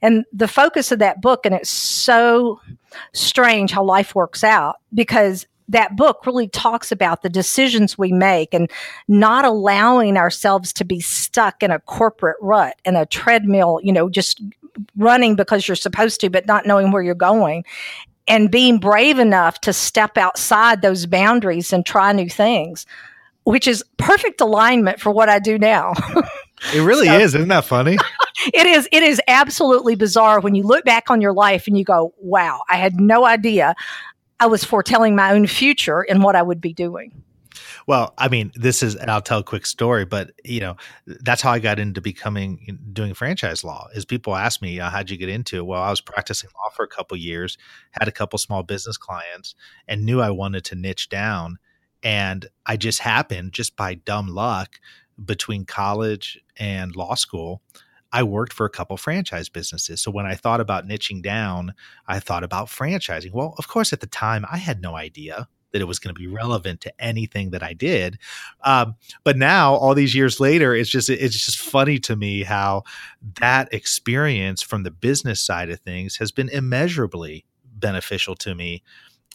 And 0.00 0.24
the 0.32 0.46
focus 0.46 0.92
of 0.92 1.00
that 1.00 1.20
book, 1.20 1.44
and 1.44 1.52
it's 1.52 1.68
so 1.68 2.60
strange 3.12 3.72
how 3.72 3.82
life 3.82 4.14
works 4.14 4.44
out 4.44 4.76
because 4.94 5.44
that 5.68 5.96
book 5.96 6.24
really 6.26 6.46
talks 6.46 6.92
about 6.92 7.22
the 7.22 7.28
decisions 7.28 7.98
we 7.98 8.12
make 8.12 8.54
and 8.54 8.70
not 9.08 9.44
allowing 9.44 10.16
ourselves 10.16 10.72
to 10.74 10.84
be 10.84 11.00
stuck 11.00 11.62
in 11.62 11.72
a 11.72 11.80
corporate 11.80 12.36
rut 12.40 12.76
and 12.84 12.96
a 12.96 13.06
treadmill, 13.06 13.80
you 13.82 13.92
know, 13.92 14.08
just 14.08 14.40
running 14.96 15.34
because 15.34 15.66
you're 15.66 15.74
supposed 15.74 16.20
to, 16.20 16.30
but 16.30 16.46
not 16.46 16.66
knowing 16.66 16.92
where 16.92 17.02
you're 17.02 17.14
going. 17.14 17.64
And 18.28 18.48
being 18.48 18.78
brave 18.78 19.18
enough 19.18 19.60
to 19.62 19.72
step 19.72 20.16
outside 20.16 20.82
those 20.82 21.06
boundaries 21.06 21.72
and 21.72 21.84
try 21.84 22.12
new 22.12 22.28
things 22.28 22.86
which 23.44 23.66
is 23.66 23.84
perfect 23.96 24.40
alignment 24.40 25.00
for 25.00 25.10
what 25.10 25.28
I 25.28 25.38
do 25.38 25.58
now. 25.58 25.92
it 26.74 26.80
really 26.80 27.06
so, 27.06 27.18
is. 27.18 27.34
Isn't 27.34 27.48
that 27.48 27.64
funny? 27.64 27.98
it 28.52 28.66
is. 28.66 28.88
It 28.92 29.02
is 29.02 29.20
absolutely 29.28 29.94
bizarre 29.94 30.40
when 30.40 30.54
you 30.54 30.62
look 30.62 30.84
back 30.84 31.10
on 31.10 31.20
your 31.20 31.32
life 31.32 31.66
and 31.66 31.76
you 31.76 31.84
go, 31.84 32.14
wow, 32.18 32.62
I 32.68 32.76
had 32.76 33.00
no 33.00 33.24
idea 33.24 33.74
I 34.40 34.46
was 34.46 34.64
foretelling 34.64 35.14
my 35.14 35.32
own 35.32 35.46
future 35.46 36.00
and 36.00 36.22
what 36.22 36.34
I 36.34 36.42
would 36.42 36.60
be 36.60 36.72
doing. 36.72 37.22
Well, 37.86 38.14
I 38.18 38.28
mean, 38.28 38.52
this 38.54 38.82
is, 38.82 38.96
and 38.96 39.10
I'll 39.10 39.20
tell 39.20 39.40
a 39.40 39.44
quick 39.44 39.66
story, 39.66 40.04
but 40.04 40.32
you 40.44 40.60
know, 40.60 40.76
that's 41.06 41.42
how 41.42 41.52
I 41.52 41.58
got 41.58 41.78
into 41.78 42.00
becoming 42.00 42.78
doing 42.92 43.14
franchise 43.14 43.64
law. 43.64 43.88
Is 43.94 44.04
people 44.04 44.34
ask 44.34 44.62
me, 44.62 44.80
uh, 44.80 44.90
"How'd 44.90 45.10
you 45.10 45.16
get 45.16 45.28
into?" 45.28 45.58
it? 45.58 45.66
Well, 45.66 45.82
I 45.82 45.90
was 45.90 46.00
practicing 46.00 46.50
law 46.56 46.70
for 46.70 46.84
a 46.84 46.88
couple 46.88 47.16
years, 47.16 47.58
had 47.90 48.08
a 48.08 48.12
couple 48.12 48.38
small 48.38 48.62
business 48.62 48.96
clients, 48.96 49.54
and 49.86 50.04
knew 50.04 50.20
I 50.20 50.30
wanted 50.30 50.64
to 50.66 50.74
niche 50.74 51.08
down 51.08 51.58
and 52.02 52.46
I 52.66 52.76
just 52.76 53.00
happened, 53.00 53.52
just 53.52 53.76
by 53.76 53.94
dumb 53.94 54.28
luck, 54.28 54.80
between 55.22 55.64
college 55.64 56.40
and 56.56 56.96
law 56.96 57.14
school, 57.14 57.62
I 58.12 58.22
worked 58.22 58.52
for 58.52 58.66
a 58.66 58.70
couple 58.70 58.96
franchise 58.96 59.48
businesses. 59.48 60.02
So 60.02 60.10
when 60.10 60.26
I 60.26 60.34
thought 60.34 60.60
about 60.60 60.86
niching 60.86 61.22
down, 61.22 61.74
I 62.06 62.20
thought 62.20 62.44
about 62.44 62.68
franchising. 62.68 63.32
Well, 63.32 63.54
of 63.58 63.68
course, 63.68 63.92
at 63.92 64.00
the 64.00 64.06
time, 64.06 64.44
I 64.50 64.58
had 64.58 64.82
no 64.82 64.96
idea 64.96 65.48
that 65.72 65.80
it 65.80 65.86
was 65.86 65.98
going 65.98 66.14
to 66.14 66.18
be 66.18 66.26
relevant 66.26 66.82
to 66.82 66.92
anything 67.02 67.50
that 67.50 67.62
I 67.62 67.72
did. 67.72 68.18
Um, 68.62 68.96
but 69.24 69.38
now, 69.38 69.74
all 69.74 69.94
these 69.94 70.14
years 70.14 70.38
later, 70.38 70.74
it's 70.74 70.90
just 70.90 71.08
it's 71.08 71.44
just 71.44 71.58
funny 71.58 71.98
to 72.00 72.14
me 72.14 72.42
how 72.42 72.82
that 73.40 73.72
experience 73.72 74.60
from 74.60 74.82
the 74.82 74.90
business 74.90 75.40
side 75.40 75.70
of 75.70 75.80
things 75.80 76.16
has 76.16 76.30
been 76.30 76.50
immeasurably 76.50 77.46
beneficial 77.64 78.34
to 78.36 78.54
me 78.54 78.82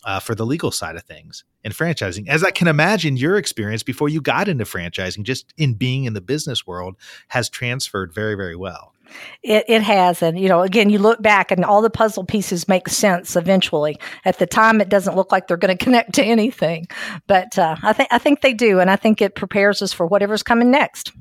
uh, 0.04 0.20
for 0.20 0.36
the 0.36 0.46
legal 0.46 0.72
side 0.72 0.96
of 0.96 1.04
things 1.04 1.44
in 1.64 1.72
franchising. 1.72 2.28
As 2.28 2.44
I 2.44 2.52
can 2.52 2.68
imagine, 2.68 3.18
your 3.18 3.38
experience 3.38 3.84
before 3.84 4.10
you 4.10 4.22
got 4.22 4.48
into 4.48 4.64
franchising, 4.64 5.24
just 5.24 5.54
in 5.58 5.74
being 5.74 6.06
in 6.06 6.14
the 6.14 6.22
business 6.22 6.66
world, 6.66 6.96
has 7.30 7.50
transferred 7.50 8.14
very, 8.14 8.36
very 8.36 8.56
well. 8.56 8.94
It, 9.44 9.66
it 9.68 9.82
has. 9.84 10.22
And, 10.22 10.38
you 10.40 10.50
know, 10.50 10.62
again, 10.62 10.90
you 10.90 11.00
look 11.00 11.22
back 11.22 11.52
and 11.52 11.64
all 11.64 11.82
the 11.82 11.90
puzzle 11.90 12.26
pieces 12.26 12.68
make 12.68 12.90
sense 12.90 13.36
eventually. 13.36 13.98
At 14.26 14.40
the 14.40 14.46
time, 14.46 14.82
it 14.82 14.90
doesn't 14.90 15.16
look 15.16 15.32
like 15.32 15.48
they're 15.48 15.58
going 15.58 15.78
to 15.78 15.84
connect 15.84 16.14
to 16.16 16.24
anything. 16.24 16.88
But 17.28 17.58
uh, 17.58 17.78
I, 17.84 17.94
think 17.94 18.10
I 18.12 18.18
think 18.18 18.42
they 18.42 18.54
do. 18.54 18.80
And 18.80 18.90
I 18.90 18.96
think 18.96 19.22
it 19.22 19.36
prepares 19.36 19.82
us 19.82 19.94
for 19.94 20.06
whatever's 20.06 20.44
coming 20.44 20.72
next. 20.72 21.12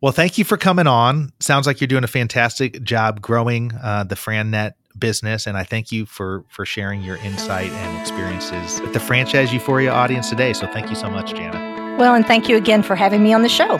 Well, 0.00 0.12
thank 0.12 0.36
you 0.36 0.44
for 0.44 0.58
coming 0.58 0.86
on. 0.86 1.32
Sounds 1.40 1.66
like 1.66 1.80
you're 1.80 1.88
doing 1.88 2.04
a 2.04 2.08
fantastic 2.08 2.82
job 2.82 3.22
growing 3.22 3.72
uh, 3.72 4.04
the 4.04 4.16
FranNet 4.16 4.72
business 4.98 5.46
and 5.46 5.56
i 5.56 5.64
thank 5.64 5.90
you 5.90 6.06
for 6.06 6.44
for 6.48 6.64
sharing 6.64 7.02
your 7.02 7.16
insight 7.18 7.70
and 7.70 8.00
experiences 8.00 8.80
with 8.80 8.92
the 8.92 9.00
franchise 9.00 9.52
euphoria 9.52 9.90
audience 9.90 10.28
today. 10.28 10.52
So 10.52 10.66
thank 10.66 10.90
you 10.90 10.96
so 10.96 11.08
much 11.08 11.32
Jania. 11.32 11.98
Well 11.98 12.14
and 12.14 12.26
thank 12.26 12.48
you 12.48 12.56
again 12.56 12.82
for 12.82 12.96
having 12.96 13.22
me 13.22 13.32
on 13.32 13.42
the 13.42 13.48
show. 13.48 13.78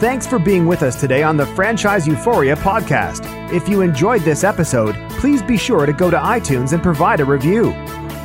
Thanks 0.00 0.26
for 0.28 0.38
being 0.38 0.66
with 0.66 0.82
us 0.82 1.00
today 1.00 1.24
on 1.24 1.36
the 1.36 1.46
franchise 1.46 2.06
euphoria 2.06 2.54
podcast. 2.54 3.52
If 3.52 3.68
you 3.68 3.80
enjoyed 3.80 4.22
this 4.22 4.44
episode 4.44 4.94
please 5.10 5.42
be 5.42 5.56
sure 5.56 5.86
to 5.86 5.92
go 5.92 6.10
to 6.10 6.18
itunes 6.18 6.72
and 6.72 6.82
provide 6.82 7.20
a 7.20 7.24
review. 7.24 7.72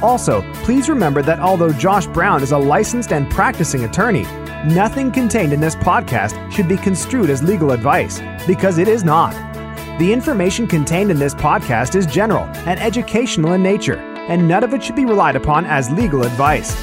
Also 0.02 0.42
please 0.64 0.90
remember 0.90 1.22
that 1.22 1.40
although 1.40 1.72
josh 1.72 2.08
brown 2.08 2.44
is 2.44 2.52
a 2.52 2.58
licensed 2.58 3.12
and 3.12 3.30
practicing 3.32 3.86
attorney 3.86 4.24
nothing 4.66 5.12
contained 5.12 5.52
in 5.52 5.60
this 5.60 5.76
podcast 5.76 6.52
should 6.52 6.70
be 6.70 6.78
construed 6.78 7.30
as 7.30 7.44
legal 7.44 7.72
advice 7.72 8.22
because 8.48 8.78
it 8.78 8.88
is 8.88 9.04
not 9.04 9.53
the 10.00 10.12
information 10.12 10.66
contained 10.66 11.12
in 11.12 11.20
this 11.20 11.36
podcast 11.36 11.96
is 11.96 12.06
general 12.06 12.46
and 12.66 12.80
educational 12.80 13.54
in 13.54 13.62
nature, 13.62 13.98
and 13.98 14.48
none 14.48 14.64
of 14.64 14.74
it 14.74 14.84
should 14.84 14.96
be 14.96 15.06
relied 15.06 15.36
upon 15.36 15.66
as 15.66 15.92
legal 15.92 16.24
advice. 16.24 16.74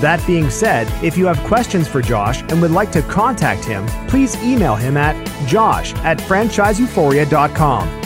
That 0.00 0.24
being 0.26 0.50
said, 0.50 0.88
if 1.04 1.16
you 1.16 1.26
have 1.26 1.38
questions 1.44 1.86
for 1.86 2.00
Josh 2.02 2.42
and 2.42 2.60
would 2.62 2.70
like 2.70 2.90
to 2.92 3.02
contact 3.02 3.64
him, 3.64 3.86
please 4.08 4.34
email 4.42 4.74
him 4.74 4.96
at 4.96 5.14
josh 5.46 5.94
at 5.96 6.18
franchiseeuphoria.com. 6.18 8.00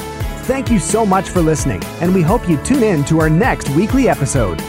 Thank 0.45 0.71
you 0.71 0.79
so 0.79 1.07
much 1.07 1.31
for 1.31 1.41
listening, 1.41 1.83
and 2.03 2.15
we 2.15 2.21
hope 2.21 2.49
you 2.49 2.59
tune 2.59 2.83
in 2.83 3.05
to 3.05 3.21
our 3.21 3.31
next 3.31 3.71
weekly 3.71 4.09
episode. 4.09 4.61